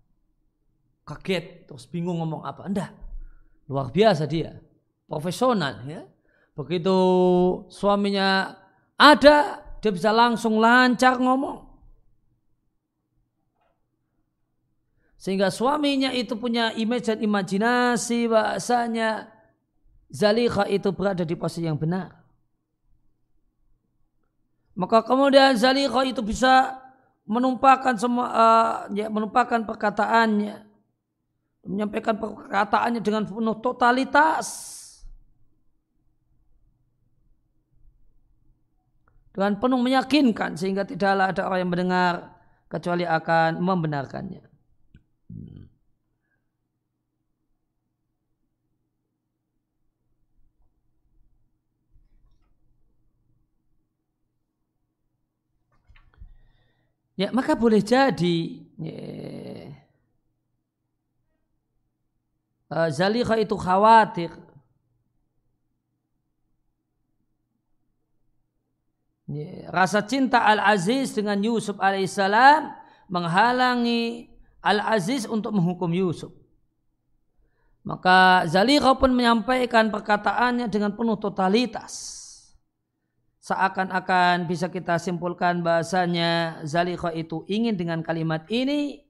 Kaget, 1.04 1.68
terus 1.68 1.84
bingung 1.88 2.24
ngomong 2.24 2.48
apa. 2.48 2.64
Enggak. 2.64 2.96
Luar 3.68 3.92
biasa 3.92 4.24
dia. 4.24 4.56
Profesional 5.04 5.84
ya. 5.84 6.08
Begitu 6.56 6.96
suaminya 7.68 8.56
ada, 8.96 9.67
dia 9.88 9.96
bisa 9.96 10.12
langsung 10.12 10.60
lancar 10.60 11.16
ngomong. 11.16 11.64
Sehingga 15.16 15.48
suaminya 15.48 16.12
itu 16.12 16.36
punya 16.36 16.76
image 16.76 17.08
dan 17.08 17.24
imajinasi 17.24 18.28
bahasanya 18.28 19.32
Zalikha 20.12 20.68
itu 20.68 20.92
berada 20.92 21.24
di 21.24 21.40
posisi 21.40 21.64
yang 21.64 21.80
benar. 21.80 22.20
Maka 24.76 25.08
kemudian 25.08 25.56
Zalikha 25.56 26.04
itu 26.04 26.20
bisa 26.20 26.84
menumpahkan 27.24 27.96
semua 27.96 28.28
uh, 28.28 28.76
ya, 28.92 29.08
menumpahkan 29.08 29.64
perkataannya 29.64 30.68
menyampaikan 31.68 32.16
perkataannya 32.16 33.04
dengan 33.04 33.28
penuh 33.28 33.58
totalitas 33.60 34.77
dengan 39.38 39.54
penuh 39.62 39.78
meyakinkan 39.86 40.58
sehingga 40.58 40.82
tidaklah 40.82 41.30
ada 41.30 41.46
orang 41.46 41.60
yang 41.62 41.70
mendengar 41.70 42.14
kecuali 42.66 43.06
akan 43.06 43.62
membenarkannya. 43.62 44.42
Ya, 57.18 57.30
maka 57.34 57.54
boleh 57.58 57.82
jadi 57.82 58.38
ya, 58.78 59.02
uh, 62.74 62.90
Zalikha 62.94 63.38
itu 63.42 63.58
khawatir 63.58 64.47
Rasa 69.68 70.08
cinta 70.08 70.48
Al-Aziz 70.48 71.12
dengan 71.12 71.36
Yusuf 71.44 71.76
alaihissalam 71.84 72.72
menghalangi 73.12 74.32
Al-Aziz 74.64 75.28
untuk 75.28 75.52
menghukum 75.52 75.92
Yusuf. 75.92 76.32
Maka 77.84 78.48
Zalikha 78.48 78.96
pun 79.00 79.12
menyampaikan 79.16 79.92
perkataannya 79.92 80.68
dengan 80.72 80.96
penuh 80.96 81.20
totalitas. 81.20 82.24
Seakan-akan 83.44 84.48
bisa 84.48 84.68
kita 84.68 85.00
simpulkan 85.00 85.64
bahasanya 85.64 86.64
Zalikha 86.68 87.16
itu 87.16 87.48
ingin 87.48 87.80
dengan 87.80 88.04
kalimat 88.04 88.44
ini 88.52 89.08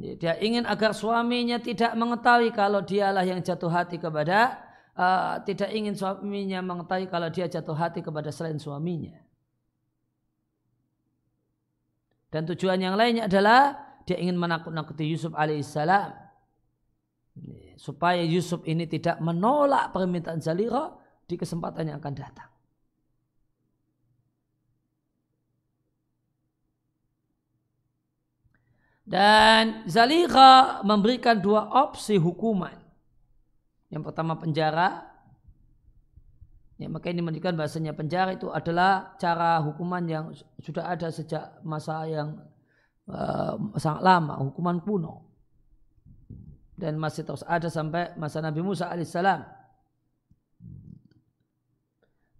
dia 0.00 0.32
ingin 0.40 0.64
agar 0.64 0.96
suaminya 0.96 1.60
tidak 1.60 1.92
mengetahui 1.92 2.56
kalau 2.56 2.80
dialah 2.80 3.20
yang 3.20 3.44
jatuh 3.44 3.68
hati 3.68 4.00
kepada 4.00 4.56
uh, 4.96 5.42
tidak 5.44 5.70
ingin 5.70 5.94
suaminya 5.94 6.64
mengetahui 6.64 7.06
kalau 7.10 7.28
dia 7.28 7.46
jatuh 7.46 7.76
hati 7.76 8.00
kepada 8.00 8.32
selain 8.32 8.58
suaminya. 8.58 9.14
Dan 12.30 12.46
tujuan 12.46 12.78
yang 12.78 12.94
lainnya 12.94 13.26
adalah 13.26 13.74
dia 14.06 14.16
ingin 14.18 14.38
menakut-nakuti 14.38 15.02
Yusuf 15.06 15.34
alaihissalam 15.34 16.14
supaya 17.74 18.22
Yusuf 18.22 18.62
ini 18.66 18.86
tidak 18.86 19.18
menolak 19.18 19.90
permintaan 19.90 20.38
Zalira 20.38 20.94
di 21.26 21.34
kesempatan 21.38 21.90
yang 21.90 21.98
akan 21.98 22.14
datang. 22.14 22.50
Dan 29.10 29.90
Zalira 29.90 30.86
memberikan 30.86 31.42
dua 31.42 31.66
opsi 31.66 32.14
hukuman. 32.14 32.79
Yang 33.90 34.02
pertama 34.06 34.38
penjara. 34.38 35.10
Ya, 36.80 36.88
maka 36.88 37.12
ini 37.12 37.20
menunjukkan 37.20 37.60
bahasanya 37.60 37.92
penjara 37.92 38.32
itu 38.32 38.48
adalah 38.48 39.12
cara 39.20 39.60
hukuman 39.60 40.00
yang 40.08 40.32
sudah 40.64 40.88
ada 40.88 41.12
sejak 41.12 41.60
masa 41.60 42.08
yang 42.08 42.40
uh, 43.04 43.58
sangat 43.76 44.00
lama, 44.00 44.40
hukuman 44.40 44.80
kuno. 44.80 45.28
Dan 46.80 46.96
masih 46.96 47.28
terus 47.28 47.44
ada 47.44 47.68
sampai 47.68 48.16
masa 48.16 48.40
Nabi 48.40 48.64
Musa 48.64 48.88
alaihissalam. 48.88 49.44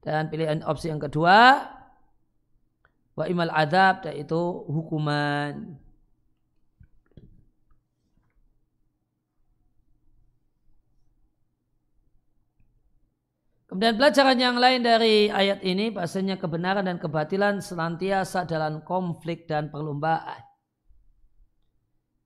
Dan 0.01 0.33
pilihan 0.33 0.65
opsi 0.65 0.89
yang 0.89 0.97
kedua, 0.97 1.61
wa 3.13 3.25
imal 3.29 3.53
adab, 3.53 4.09
yaitu 4.09 4.41
hukuman. 4.65 5.77
Kemudian 13.71 13.95
pelajaran 13.95 14.35
yang 14.35 14.59
lain 14.59 14.83
dari 14.83 15.31
ayat 15.31 15.63
ini 15.63 15.95
bahasanya 15.95 16.43
kebenaran 16.43 16.83
dan 16.83 16.99
kebatilan 16.99 17.63
senantiasa 17.63 18.43
dalam 18.43 18.83
konflik 18.83 19.47
dan 19.47 19.71
perlombaan. 19.71 20.43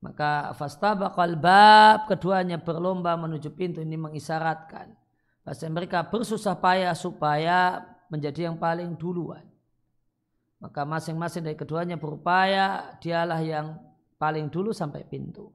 Maka 0.00 0.56
fastabaqal 0.56 1.36
bab 1.36 2.08
keduanya 2.08 2.56
berlomba 2.56 3.12
menuju 3.20 3.52
pintu 3.52 3.84
ini 3.84 4.00
mengisyaratkan 4.00 4.96
bahasa 5.44 5.68
mereka 5.68 6.08
bersusah 6.08 6.56
payah 6.56 6.96
supaya 6.96 7.84
menjadi 8.08 8.48
yang 8.48 8.56
paling 8.56 8.96
duluan. 8.96 9.44
Maka 10.64 10.88
masing-masing 10.88 11.44
dari 11.44 11.60
keduanya 11.60 12.00
berupaya 12.00 12.96
dialah 13.04 13.44
yang 13.44 13.76
paling 14.16 14.48
dulu 14.48 14.72
sampai 14.72 15.04
pintu. 15.04 15.52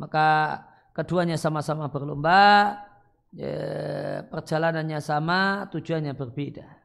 Maka 0.00 0.58
keduanya 0.94 1.34
sama-sama 1.34 1.90
berlomba, 1.90 2.78
ya, 3.34 4.22
perjalanannya 4.30 5.02
sama, 5.02 5.66
tujuannya 5.74 6.14
berbeda. 6.14 6.83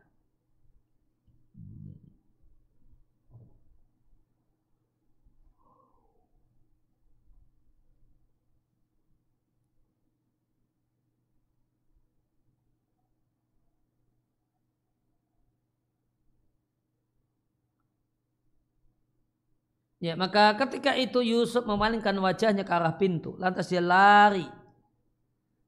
Ya, 20.00 20.16
maka 20.16 20.56
ketika 20.56 20.96
itu 20.96 21.20
Yusuf 21.20 21.68
memalingkan 21.68 22.16
wajahnya 22.24 22.64
ke 22.64 22.72
arah 22.72 22.96
pintu, 22.96 23.36
lantas 23.36 23.68
dia 23.68 23.84
lari 23.84 24.48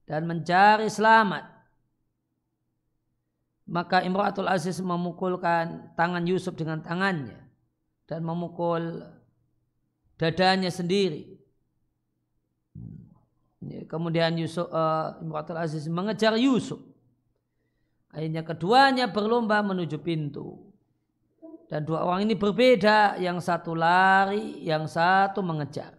dan 0.07 0.23
mencari 0.23 0.87
selamat. 0.87 1.51
Maka 3.67 4.03
Imratul 4.07 4.47
Aziz 4.47 4.79
memukulkan 4.79 5.91
tangan 5.99 6.23
Yusuf 6.23 6.55
dengan 6.55 6.79
tangannya 6.79 7.43
dan 8.07 8.23
memukul 8.23 9.03
dadanya 10.15 10.71
sendiri. 10.71 11.35
Ya, 13.67 13.83
kemudian 13.83 14.39
Yusuf 14.39 14.71
uh, 14.71 15.19
Imratul 15.19 15.59
Aziz 15.59 15.91
mengejar 15.91 16.39
Yusuf. 16.39 16.79
Akhirnya 18.11 18.47
keduanya 18.47 19.11
berlomba 19.11 19.59
menuju 19.59 19.99
pintu. 19.99 20.70
Dan 21.71 21.87
dua 21.87 22.03
orang 22.03 22.27
ini 22.27 22.35
berbeda, 22.35 23.15
yang 23.15 23.39
satu 23.39 23.71
lari, 23.71 24.59
yang 24.59 24.91
satu 24.91 25.39
mengejar. 25.39 25.95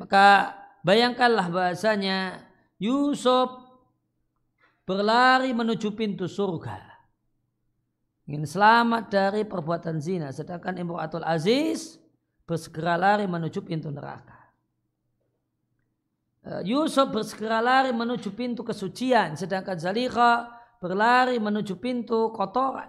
Maka 0.00 0.56
bayangkanlah 0.80 1.52
bahasanya 1.52 2.40
Yusuf 2.80 3.52
berlari 4.88 5.52
menuju 5.52 5.92
pintu 5.92 6.24
surga. 6.24 6.80
Ingin 8.24 8.48
selamat 8.48 9.12
dari 9.12 9.44
perbuatan 9.44 10.00
zina. 10.00 10.32
Sedangkan 10.32 10.80
Imratul 10.80 11.20
Aziz 11.20 12.00
bersegera 12.48 12.96
lari 12.96 13.28
menuju 13.28 13.60
pintu 13.60 13.92
neraka. 13.92 14.39
Eh, 16.40 16.62
Yusuf 16.64 17.12
bersegera 17.12 17.60
lari 17.60 17.92
menuju 17.92 18.32
pintu 18.32 18.64
kesucian, 18.64 19.36
sedangkan 19.36 19.76
Zalika 19.76 20.48
berlari 20.80 21.36
menuju 21.36 21.76
pintu 21.76 22.32
kotoran. 22.32 22.88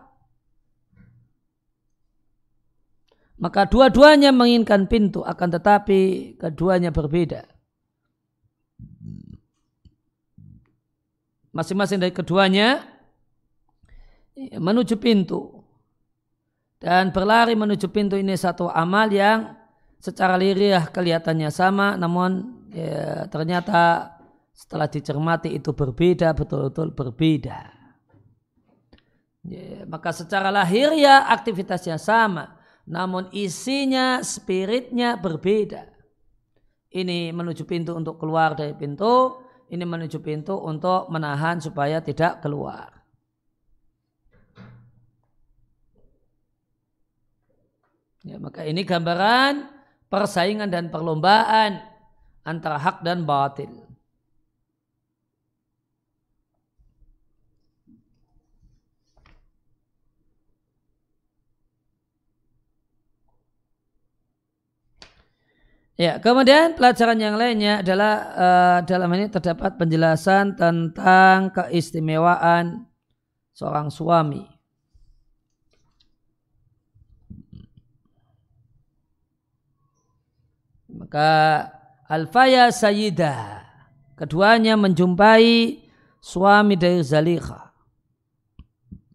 Maka 3.42 3.68
dua-duanya 3.68 4.32
menginginkan 4.32 4.88
pintu, 4.88 5.26
akan 5.26 5.50
tetapi 5.60 6.34
keduanya 6.40 6.94
berbeda. 6.94 7.44
Masing-masing 11.52 12.00
dari 12.00 12.16
keduanya 12.16 12.86
menuju 14.38 14.96
pintu. 14.96 15.60
Dan 16.80 17.12
berlari 17.12 17.58
menuju 17.58 17.92
pintu 17.92 18.16
ini 18.16 18.38
satu 18.40 18.72
amal 18.72 19.12
yang 19.12 19.58
secara 20.00 20.40
liriah 20.40 20.88
kelihatannya 20.88 21.52
sama, 21.52 22.00
namun 22.00 22.61
ya, 22.72 23.28
ternyata 23.28 24.16
setelah 24.56 24.88
dicermati 24.88 25.52
itu 25.52 25.76
berbeda, 25.76 26.32
betul-betul 26.32 26.96
berbeda. 26.96 27.60
Ya, 29.42 29.84
maka 29.90 30.14
secara 30.14 30.54
lahir 30.54 30.94
ya 30.94 31.28
aktivitasnya 31.34 31.98
sama, 31.98 32.62
namun 32.86 33.28
isinya, 33.34 34.22
spiritnya 34.22 35.18
berbeda. 35.18 35.90
Ini 36.92 37.32
menuju 37.32 37.64
pintu 37.66 37.96
untuk 37.98 38.20
keluar 38.22 38.54
dari 38.54 38.78
pintu, 38.78 39.40
ini 39.72 39.82
menuju 39.82 40.20
pintu 40.22 40.60
untuk 40.60 41.08
menahan 41.10 41.58
supaya 41.58 42.04
tidak 42.04 42.44
keluar. 42.44 43.02
Ya, 48.22 48.38
maka 48.38 48.62
ini 48.62 48.86
gambaran 48.86 49.66
persaingan 50.06 50.70
dan 50.70 50.94
perlombaan 50.94 51.91
antara 52.42 52.78
hak 52.78 53.06
dan 53.06 53.26
batil. 53.26 53.70
Ya, 66.02 66.18
kemudian 66.18 66.74
pelajaran 66.74 67.22
yang 67.22 67.38
lainnya 67.38 67.86
adalah 67.86 68.14
uh, 68.34 68.80
dalam 68.90 69.06
ini 69.14 69.30
terdapat 69.30 69.78
penjelasan 69.78 70.58
tentang 70.58 71.54
keistimewaan 71.54 72.90
seorang 73.54 73.94
suami. 73.94 74.42
Maka 80.90 81.30
Alfaya 82.12 82.68
Sayyidah. 82.68 83.64
Keduanya 84.20 84.76
menjumpai 84.76 85.80
suami 86.20 86.76
dari 86.76 87.00
Zalikha. 87.08 87.72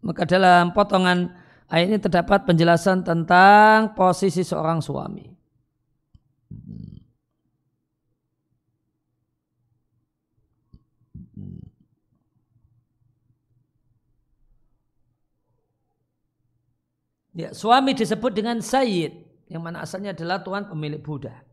Maka 0.01 0.25
dalam 0.25 0.73
potongan 0.73 1.29
ayat 1.69 1.93
ini 1.93 1.97
terdapat 2.01 2.49
penjelasan 2.49 3.05
tentang 3.05 3.93
posisi 3.93 4.41
seorang 4.41 4.81
suami. 4.81 5.29
Ya, 17.37 17.53
suami 17.53 17.93
disebut 17.93 18.33
dengan 18.33 18.57
Sayyid, 18.57 19.13
yang 19.53 19.61
mana 19.61 19.85
asalnya 19.85 20.09
adalah 20.09 20.41
Tuhan 20.41 20.65
pemilik 20.65 20.97
budak. 20.97 21.45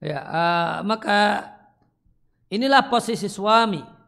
Ya, 0.00 0.20
uh, 0.24 0.74
maka 0.80 1.52
inilah 2.48 2.88
posisi 2.88 3.28
suami 3.28 4.00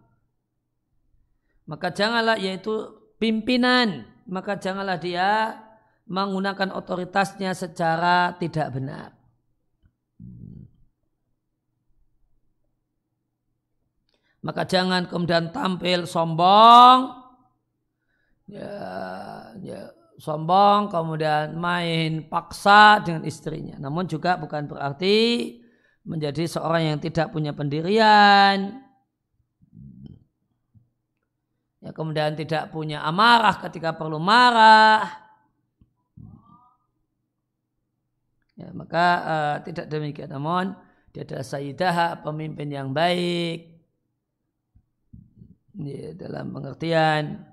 maka 1.72 1.94
janganlah 1.94 2.36
yaitu 2.36 2.90
pimpinan, 3.22 4.04
maka 4.26 4.58
janganlah 4.58 4.98
dia 4.98 5.56
menggunakan 6.10 6.74
otoritasnya 6.74 7.54
secara 7.54 8.34
tidak 8.36 8.74
benar. 8.74 9.14
Maka 14.42 14.66
jangan 14.66 15.06
kemudian 15.06 15.54
tampil 15.54 16.02
sombong, 16.02 17.14
ya, 18.50 18.74
ya, 19.62 19.94
sombong, 20.18 20.90
kemudian 20.90 21.54
main 21.54 22.26
paksa 22.26 22.98
dengan 23.06 23.22
istrinya. 23.22 23.78
Namun 23.78 24.10
juga 24.10 24.34
bukan 24.34 24.66
berarti 24.66 25.61
menjadi 26.02 26.50
seorang 26.50 26.94
yang 26.94 26.98
tidak 26.98 27.30
punya 27.30 27.54
pendirian, 27.54 28.82
ya 31.78 31.90
kemudian 31.94 32.34
tidak 32.34 32.74
punya 32.74 33.02
amarah 33.06 33.58
ketika 33.62 33.94
perlu 33.94 34.18
marah. 34.18 35.22
Ya 38.52 38.68
maka 38.76 39.06
uh, 39.24 39.56
tidak 39.64 39.88
demikian. 39.88 40.30
Namun 40.30 40.76
dia 41.10 41.24
adalah 41.24 41.46
sayyidah 41.46 42.20
pemimpin 42.22 42.68
yang 42.70 42.92
baik. 42.92 43.72
Ya, 45.72 46.12
dalam 46.12 46.52
pengertian. 46.52 47.48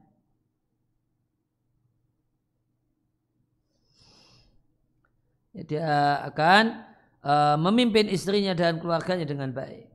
Ya, 5.55 5.61
dia 5.63 5.87
akan 6.27 6.88
uh, 7.23 7.55
memimpin 7.59 8.07
istrinya 8.11 8.51
dan 8.55 8.79
keluarganya 8.79 9.25
dengan 9.27 9.51
baik 9.51 9.89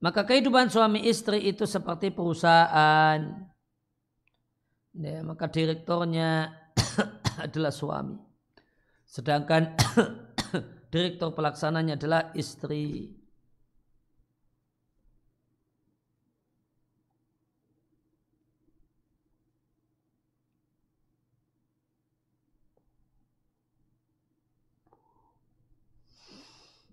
Maka 0.00 0.24
kehidupan 0.24 0.72
suami 0.72 1.04
istri 1.04 1.44
itu 1.44 1.68
seperti 1.68 2.08
perusahaan. 2.08 3.20
Ya, 4.96 5.20
maka 5.20 5.44
direkturnya 5.44 6.56
adalah 7.44 7.68
suami. 7.68 8.16
Sedangkan 9.04 9.76
direktur 10.92 11.36
pelaksananya 11.36 12.00
adalah 12.00 12.32
istri. 12.32 13.12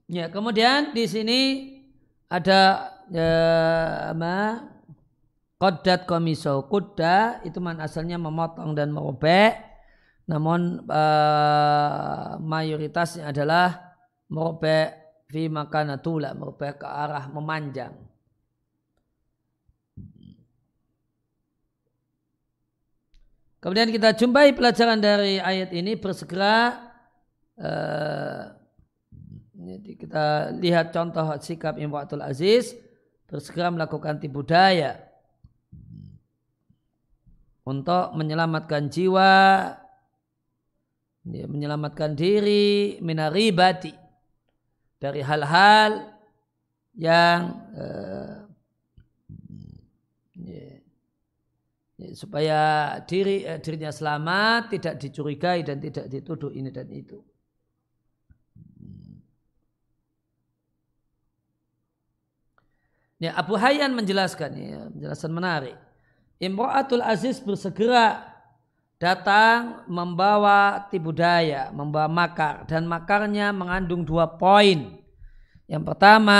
Ya, 0.07 0.31
kemudian 0.31 0.95
di 0.95 1.03
sini 1.03 1.39
ada 2.31 2.91
ya, 3.11 3.31
ma 4.15 4.63
Kodat 5.57 6.05
komiso 6.05 6.69
kuda 6.69 7.41
itu 7.41 7.57
man 7.57 7.81
asalnya 7.81 8.21
memotong 8.21 8.77
dan 8.77 8.93
merobek. 8.93 9.57
Namun 10.29 10.85
uh, 10.85 12.37
mayoritasnya 12.37 13.33
adalah 13.33 13.97
merobek 14.29 14.93
fi 15.25 15.49
makana 15.49 15.97
tula 15.97 16.37
merobek 16.37 16.85
ke 16.85 16.87
arah 16.87 17.25
memanjang. 17.33 17.97
Kemudian 23.57 23.89
kita 23.89 24.13
jumpai 24.13 24.53
pelajaran 24.53 25.01
dari 25.01 25.41
ayat 25.41 25.73
ini 25.73 25.97
bersegera 25.97 26.85
uh, 27.57 28.56
jadi 29.67 29.91
kita 29.99 30.25
lihat 30.63 30.95
contoh 30.95 31.27
sikap 31.43 31.75
Imratul 31.75 32.23
Aziz 32.23 32.71
bersegera 33.27 33.67
melakukan 33.67 34.15
tipu 34.23 34.39
daya 34.47 35.03
untuk 37.67 38.15
menyelamatkan 38.15 38.87
jiwa, 38.87 39.75
ya, 41.27 41.45
menyelamatkan 41.51 42.15
diri 42.15 42.95
minaribati 43.03 43.91
dari 44.95 45.19
hal-hal 45.19 46.15
yang 46.95 47.39
uh, 47.75 48.47
ya, 50.39 50.79
ya, 51.99 52.07
supaya 52.15 52.59
diri 53.03 53.43
uh, 53.43 53.59
dirinya 53.59 53.91
selamat, 53.91 54.71
tidak 54.71 54.95
dicurigai 55.03 55.67
dan 55.67 55.83
tidak 55.83 56.07
dituduh 56.07 56.55
ini 56.55 56.71
dan 56.71 56.87
itu. 56.87 57.19
Ya, 63.17 63.33
Abu 63.33 63.57
Hayyan 63.57 63.97
menjelaskan, 63.97 64.51
ya, 64.53 64.79
penjelasan 64.93 65.33
menarik. 65.33 65.73
Imro'atul 66.37 67.01
Aziz 67.01 67.41
bersegera 67.41 68.29
datang 69.01 69.81
membawa 69.89 70.85
tipu 70.93 71.09
daya, 71.09 71.73
membawa 71.73 72.05
makar. 72.05 72.69
Dan 72.69 72.85
makarnya 72.85 73.49
mengandung 73.49 74.05
dua 74.05 74.37
poin. 74.37 75.01
Yang 75.65 75.83
pertama, 75.83 76.39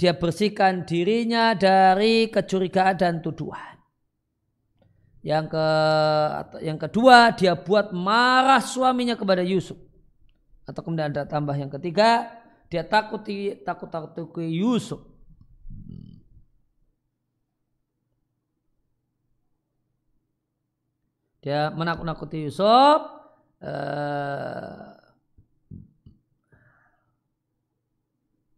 dia 0.00 0.16
bersihkan 0.16 0.88
dirinya 0.88 1.52
dari 1.52 2.32
kecurigaan 2.32 2.96
dan 2.96 3.14
tuduhan. 3.20 3.76
Yang 5.20 5.56
ke 5.56 5.68
yang 6.64 6.80
kedua, 6.80 7.36
dia 7.36 7.52
buat 7.52 7.92
marah 7.92 8.64
suaminya 8.64 9.12
kepada 9.12 9.44
Yusuf. 9.44 9.76
Atau 10.64 10.80
kemudian 10.80 11.12
ada 11.12 11.28
tambah 11.28 11.52
yang 11.52 11.68
ketiga, 11.68 12.32
dia 12.72 12.80
takuti 12.80 13.60
takut 13.60 13.92
takuti 13.92 14.24
Yusuf 14.56 15.13
Dia 21.44 21.68
menakut-nakuti 21.76 22.48
Yusuf. 22.48 23.04
Uh, 23.60 24.96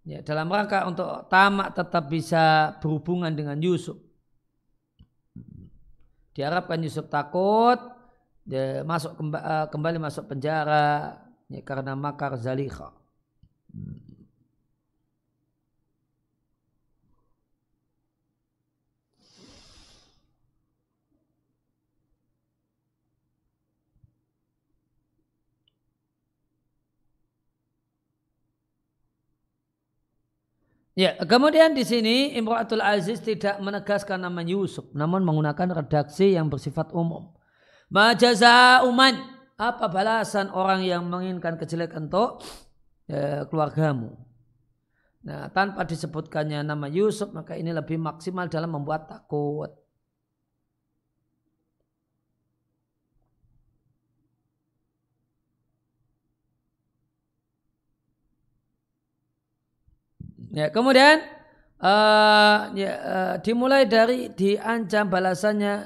ya, 0.06 0.22
dalam 0.22 0.46
rangka 0.46 0.86
untuk 0.86 1.26
tamak 1.26 1.74
tetap 1.74 2.06
bisa 2.06 2.78
berhubungan 2.78 3.34
dengan 3.34 3.58
Yusuf. 3.58 3.98
Diharapkan 6.30 6.78
Yusuf 6.78 7.10
takut, 7.10 7.80
dia 8.44 8.84
masuk 8.84 9.18
eh, 9.18 9.66
kembali 9.72 9.98
masuk 9.98 10.28
penjara 10.30 11.16
ya, 11.48 11.64
karena 11.64 11.96
makar 11.96 12.36
Zalikha. 12.36 12.92
Ya, 30.96 31.12
kemudian 31.28 31.76
di 31.76 31.84
sini 31.84 32.32
Imratul 32.40 32.80
Aziz 32.80 33.20
tidak 33.20 33.60
menegaskan 33.60 34.16
nama 34.16 34.40
Yusuf, 34.40 34.88
namun 34.96 35.20
menggunakan 35.28 35.84
redaksi 35.84 36.32
yang 36.32 36.48
bersifat 36.48 36.88
umum. 36.96 37.36
Majaza 37.92 38.80
uman, 38.88 39.12
apa 39.60 39.92
balasan 39.92 40.48
orang 40.48 40.88
yang 40.88 41.04
menginginkan 41.04 41.60
kejelekan 41.60 42.08
untuk 42.08 42.40
ya, 43.12 43.44
keluargamu? 43.44 44.16
Nah, 45.20 45.52
tanpa 45.52 45.84
disebutkannya 45.84 46.64
nama 46.64 46.88
Yusuf, 46.88 47.28
maka 47.28 47.60
ini 47.60 47.76
lebih 47.76 48.00
maksimal 48.00 48.48
dalam 48.48 48.72
membuat 48.72 49.04
takut. 49.04 49.76
Ya, 60.56 60.72
kemudian 60.72 61.20
uh, 61.84 62.72
ya, 62.72 62.92
uh, 63.04 63.34
dimulai 63.44 63.84
dari 63.84 64.32
diancam 64.32 65.04
balasannya 65.12 65.84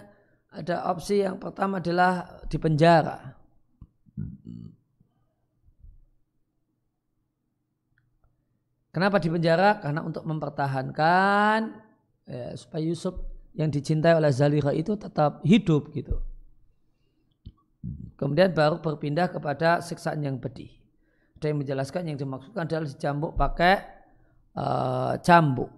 ada 0.55 0.87
opsi 0.87 1.27
yang 1.27 1.43
pertama 1.43 1.83
adalah 1.83 2.47
di 2.47 2.55
penjara. 2.55 3.35
Kenapa 8.95 9.19
di 9.19 9.27
penjara? 9.27 9.83
Karena 9.83 10.07
untuk 10.07 10.23
mempertahankan 10.23 11.59
ya, 12.31 12.55
supaya 12.55 12.83
Yusuf 12.87 13.19
yang 13.59 13.75
dicintai 13.75 14.15
oleh 14.15 14.31
Zalira 14.31 14.71
itu 14.71 14.95
tetap 14.95 15.43
hidup 15.43 15.91
gitu. 15.91 16.23
Kemudian 18.15 18.55
baru 18.55 18.79
berpindah 18.79 19.35
kepada 19.35 19.83
siksaan 19.83 20.23
yang 20.23 20.39
pedih. 20.39 20.71
Ada 21.43 21.51
yang 21.51 21.59
menjelaskan 21.59 22.03
yang 22.07 22.19
dimaksudkan 22.23 22.71
adalah 22.71 22.87
dicambuk 22.87 23.35
pakai 23.35 24.00
uh, 24.57 25.19
cambuk. 25.23 25.71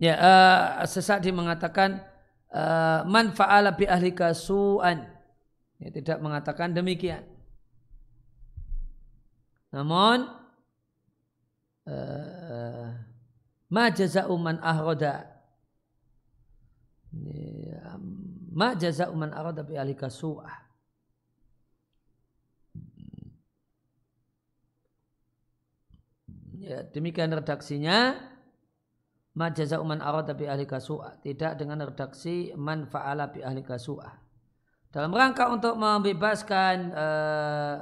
Ya, 0.00 0.16
uh, 0.16 0.88
sesaat 0.88 1.20
dia 1.20 1.28
mengatakan 1.28 2.00
uh, 2.48 3.04
man 3.04 3.36
fa'ala 3.36 3.76
bi 3.76 3.84
ahlika. 3.84 4.32
Ya, 5.76 5.88
tidak 5.92 6.24
mengatakan 6.24 6.72
demikian. 6.72 7.20
Namun 9.76 10.24
uh, 11.84 12.96
ma 13.68 13.84
jaza'u 13.92 14.40
ahroda 14.64 15.39
ma 18.54 18.74
jaza'u 18.74 19.14
man 19.14 19.30
ahroda 19.34 19.62
bi 19.66 19.74
ahlika 19.74 20.10
su'ah. 20.10 20.70
Ya, 26.60 26.84
demikian 26.86 27.32
redaksinya. 27.32 28.30
Ma 29.30 29.46
jaza'u 29.48 29.86
man 29.86 30.02
arada 30.02 30.34
bi 30.34 30.50
ahli 30.50 30.66
kasu'a 30.66 31.22
tidak 31.22 31.54
dengan 31.54 31.78
redaksi 31.86 32.50
man 32.58 32.90
fa'ala 32.90 33.30
bi 33.30 33.46
ahli 33.46 33.62
kasu'a 33.62 34.10
dalam 34.90 35.14
rangka 35.14 35.46
untuk 35.54 35.78
membebaskan 35.78 36.76
uh, 36.90 37.78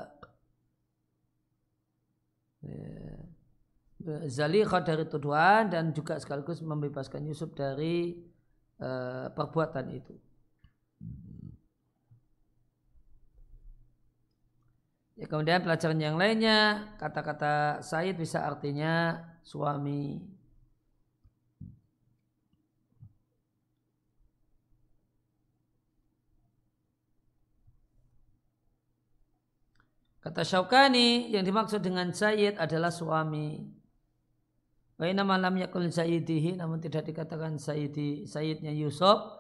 Zalikha 4.29 4.85
dari 4.85 5.09
tuduhan 5.09 5.73
dan 5.73 5.97
juga 5.97 6.21
sekaligus 6.21 6.61
membebaskan 6.61 7.25
Yusuf 7.25 7.57
dari 7.57 8.13
uh, 8.83 9.31
perbuatan 9.35 9.87
itu. 9.95 10.15
Ya, 15.19 15.27
kemudian 15.27 15.67
pelajaran 15.67 15.99
yang 15.99 16.15
lainnya 16.15 16.95
kata-kata 17.03 17.83
Said 17.83 18.15
bisa 18.15 18.47
artinya 18.47 19.19
suami 19.43 20.23
Kata 30.29 30.45
Syaukani 30.45 31.33
yang 31.33 31.41
dimaksud 31.41 31.81
dengan 31.81 32.13
Sayyid 32.13 32.61
adalah 32.61 32.93
suami. 32.93 33.78
Wa 34.99 35.07
nama 35.15 35.39
lam 35.39 35.55
yakul 35.63 35.87
sayyidihi 35.87 36.59
namun 36.59 36.83
tidak 36.83 37.07
dikatakan 37.07 37.55
sayyidi 37.55 38.27
sayyidnya 38.27 38.75
Yusuf 38.75 39.31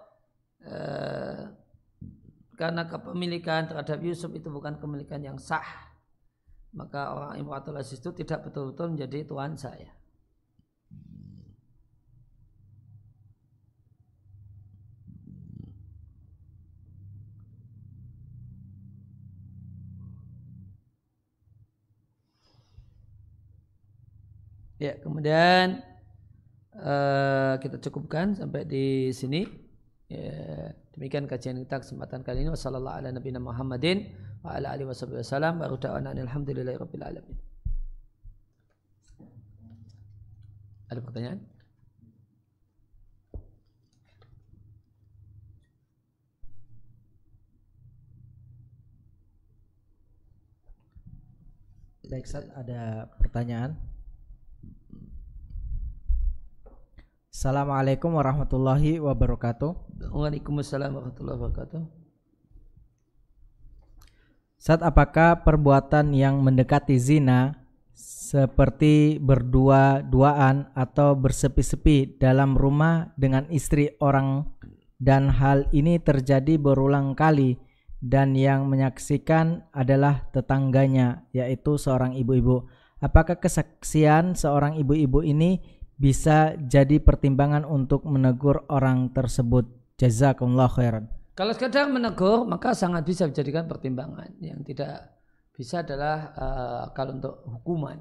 eh, 0.62 1.50
karena 2.54 2.86
kepemilikan 2.86 3.66
terhadap 3.66 3.98
Yusuf 4.06 4.30
itu 4.38 4.46
bukan 4.54 4.78
kepemilikan 4.78 5.18
yang 5.18 5.34
sah. 5.34 5.66
Maka 6.78 7.10
orang 7.10 7.42
Imratul 7.42 7.74
Aziz 7.74 7.98
itu 7.98 8.14
tidak 8.14 8.46
betul-betul 8.46 8.94
menjadi 8.94 9.26
tuan 9.26 9.58
saya. 9.58 9.97
Ya, 24.78 24.94
kemudian 25.02 25.82
uh, 26.78 27.58
kita 27.58 27.82
cukupkan 27.82 28.38
sampai 28.38 28.62
di 28.62 29.10
sini. 29.10 29.42
Ya, 30.06 30.70
demikian 30.94 31.26
kajian 31.26 31.58
kita 31.66 31.82
kesempatan 31.82 32.22
kali 32.22 32.46
ini. 32.46 32.50
Wassalamualaikum 32.54 33.18
warahmatullahi 33.18 33.42
Muhammadin 33.42 33.98
wa 34.46 34.54
ala 34.54 34.70
alihi 34.78 34.86
wasallam. 34.86 35.58
Baru 35.58 35.82
da'wana 35.82 36.14
alhamdulillahirabbil 36.14 37.02
alamin. 37.02 37.36
Ada 40.88 41.00
pertanyaan? 41.02 41.42
Baik, 52.08 52.24
ada 52.32 53.10
pertanyaan. 53.20 53.97
Assalamualaikum 57.38 58.18
warahmatullahi 58.18 58.98
wabarakatuh. 58.98 59.70
Waalaikumsalam 60.10 60.90
warahmatullahi 60.90 61.38
wabarakatuh. 61.38 61.80
Saat 64.58 64.82
apakah 64.82 65.46
perbuatan 65.46 66.18
yang 66.18 66.42
mendekati 66.42 66.98
zina 66.98 67.62
seperti 67.94 69.22
berdua-duaan 69.22 70.74
atau 70.74 71.14
bersepi-sepi 71.14 72.18
dalam 72.18 72.58
rumah 72.58 73.14
dengan 73.14 73.46
istri 73.54 73.94
orang 74.02 74.42
dan 74.98 75.30
hal 75.30 75.70
ini 75.70 76.02
terjadi 76.02 76.58
berulang 76.58 77.14
kali 77.14 77.54
dan 78.02 78.34
yang 78.34 78.66
menyaksikan 78.66 79.62
adalah 79.70 80.26
tetangganya 80.34 81.22
yaitu 81.30 81.78
seorang 81.78 82.18
ibu-ibu. 82.18 82.66
Apakah 82.98 83.38
kesaksian 83.38 84.34
seorang 84.34 84.74
ibu-ibu 84.74 85.22
ini 85.22 85.77
bisa 85.98 86.54
jadi 86.56 87.02
pertimbangan 87.02 87.66
untuk 87.66 88.06
menegur 88.06 88.64
orang 88.70 89.10
tersebut. 89.10 89.66
Jazakumullah 89.98 90.70
khairan. 90.70 91.10
Kalau 91.34 91.50
sekedar 91.50 91.90
menegur 91.90 92.46
maka 92.46 92.70
sangat 92.72 93.02
bisa 93.02 93.26
dijadikan 93.26 93.66
pertimbangan. 93.66 94.30
Yang 94.38 94.72
tidak 94.72 95.18
bisa 95.50 95.82
adalah 95.82 96.16
uh, 96.38 96.84
kalau 96.94 97.18
untuk 97.18 97.34
hukuman. 97.50 97.98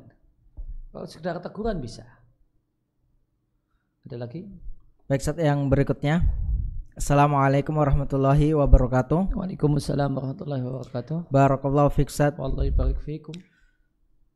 Kalau 0.94 1.10
sekedar 1.10 1.42
teguran 1.42 1.82
bisa. 1.82 2.06
Ada 4.06 4.24
lagi? 4.24 4.46
Baik, 5.10 5.22
saat 5.26 5.42
yang 5.42 5.68
berikutnya. 5.68 6.22
Assalamualaikum 6.98 7.78
warahmatullahi 7.78 8.58
wabarakatuh. 8.58 9.36
Waalaikumsalam 9.36 10.10
warahmatullahi 10.18 10.62
wabarakatuh. 10.66 11.30
Barakallahu 11.30 11.94
fiik 11.94 12.10
Wallahi 12.42 12.74
barik 12.74 12.98
fiikum. 13.06 13.38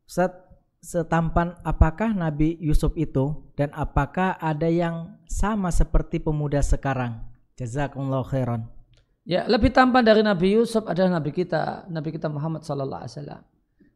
Ustaz, 0.06 0.51
setampan 0.82 1.56
apakah 1.62 2.12
Nabi 2.12 2.58
Yusuf 2.58 2.92
itu 2.98 3.46
dan 3.54 3.70
apakah 3.78 4.36
ada 4.42 4.66
yang 4.66 5.16
sama 5.30 5.70
seperti 5.70 6.18
pemuda 6.18 6.60
sekarang? 6.66 7.22
Jazakumullah 7.56 8.26
khairan. 8.26 8.66
Ya, 9.22 9.46
lebih 9.46 9.70
tampan 9.70 10.02
dari 10.02 10.26
Nabi 10.26 10.58
Yusuf 10.58 10.82
adalah 10.90 11.22
Nabi 11.22 11.30
kita, 11.30 11.86
Nabi 11.94 12.10
kita 12.10 12.26
Muhammad 12.26 12.66
sallallahu 12.66 13.02
alaihi 13.06 13.14
wasallam. 13.14 13.42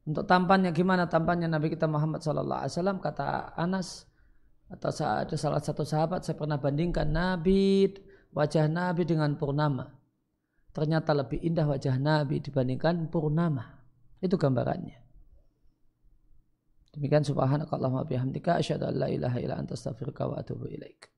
Untuk 0.05 0.25
tampannya 0.29 0.69
gimana 0.69 1.09
tampannya 1.09 1.49
Nabi 1.49 1.73
kita 1.73 1.89
Muhammad 1.89 2.21
sallallahu 2.21 2.61
alaihi 2.61 2.73
wasallam 2.77 2.97
kata 3.01 3.57
Anas 3.57 4.05
atau 4.69 4.93
ada 5.01 5.33
salah 5.33 5.61
satu 5.61 5.81
sahabat 5.81 6.21
saya 6.21 6.37
pernah 6.37 6.61
bandingkan 6.61 7.09
Nabi 7.09 7.89
wajah 8.29 8.69
Nabi 8.69 9.01
dengan 9.09 9.33
purnama. 9.33 9.89
Ternyata 10.69 11.17
lebih 11.17 11.41
indah 11.41 11.65
wajah 11.65 11.97
Nabi 11.97 12.37
dibandingkan 12.37 13.09
purnama. 13.09 13.81
Itu 14.21 14.37
gambarannya. 14.37 15.04
Demikian 16.95 17.27
subhanakallahumma 17.27 18.07
bihamdika 18.07 18.55
asyhadu 18.55 18.87
an 18.87 18.95
la 18.95 19.07
ilaha 19.11 19.39
illa 19.43 19.55
anta 19.59 19.75
astaghfiruka 19.75 20.31
wa 20.31 20.39
atubu 20.39 20.71
ilaik. 20.71 21.14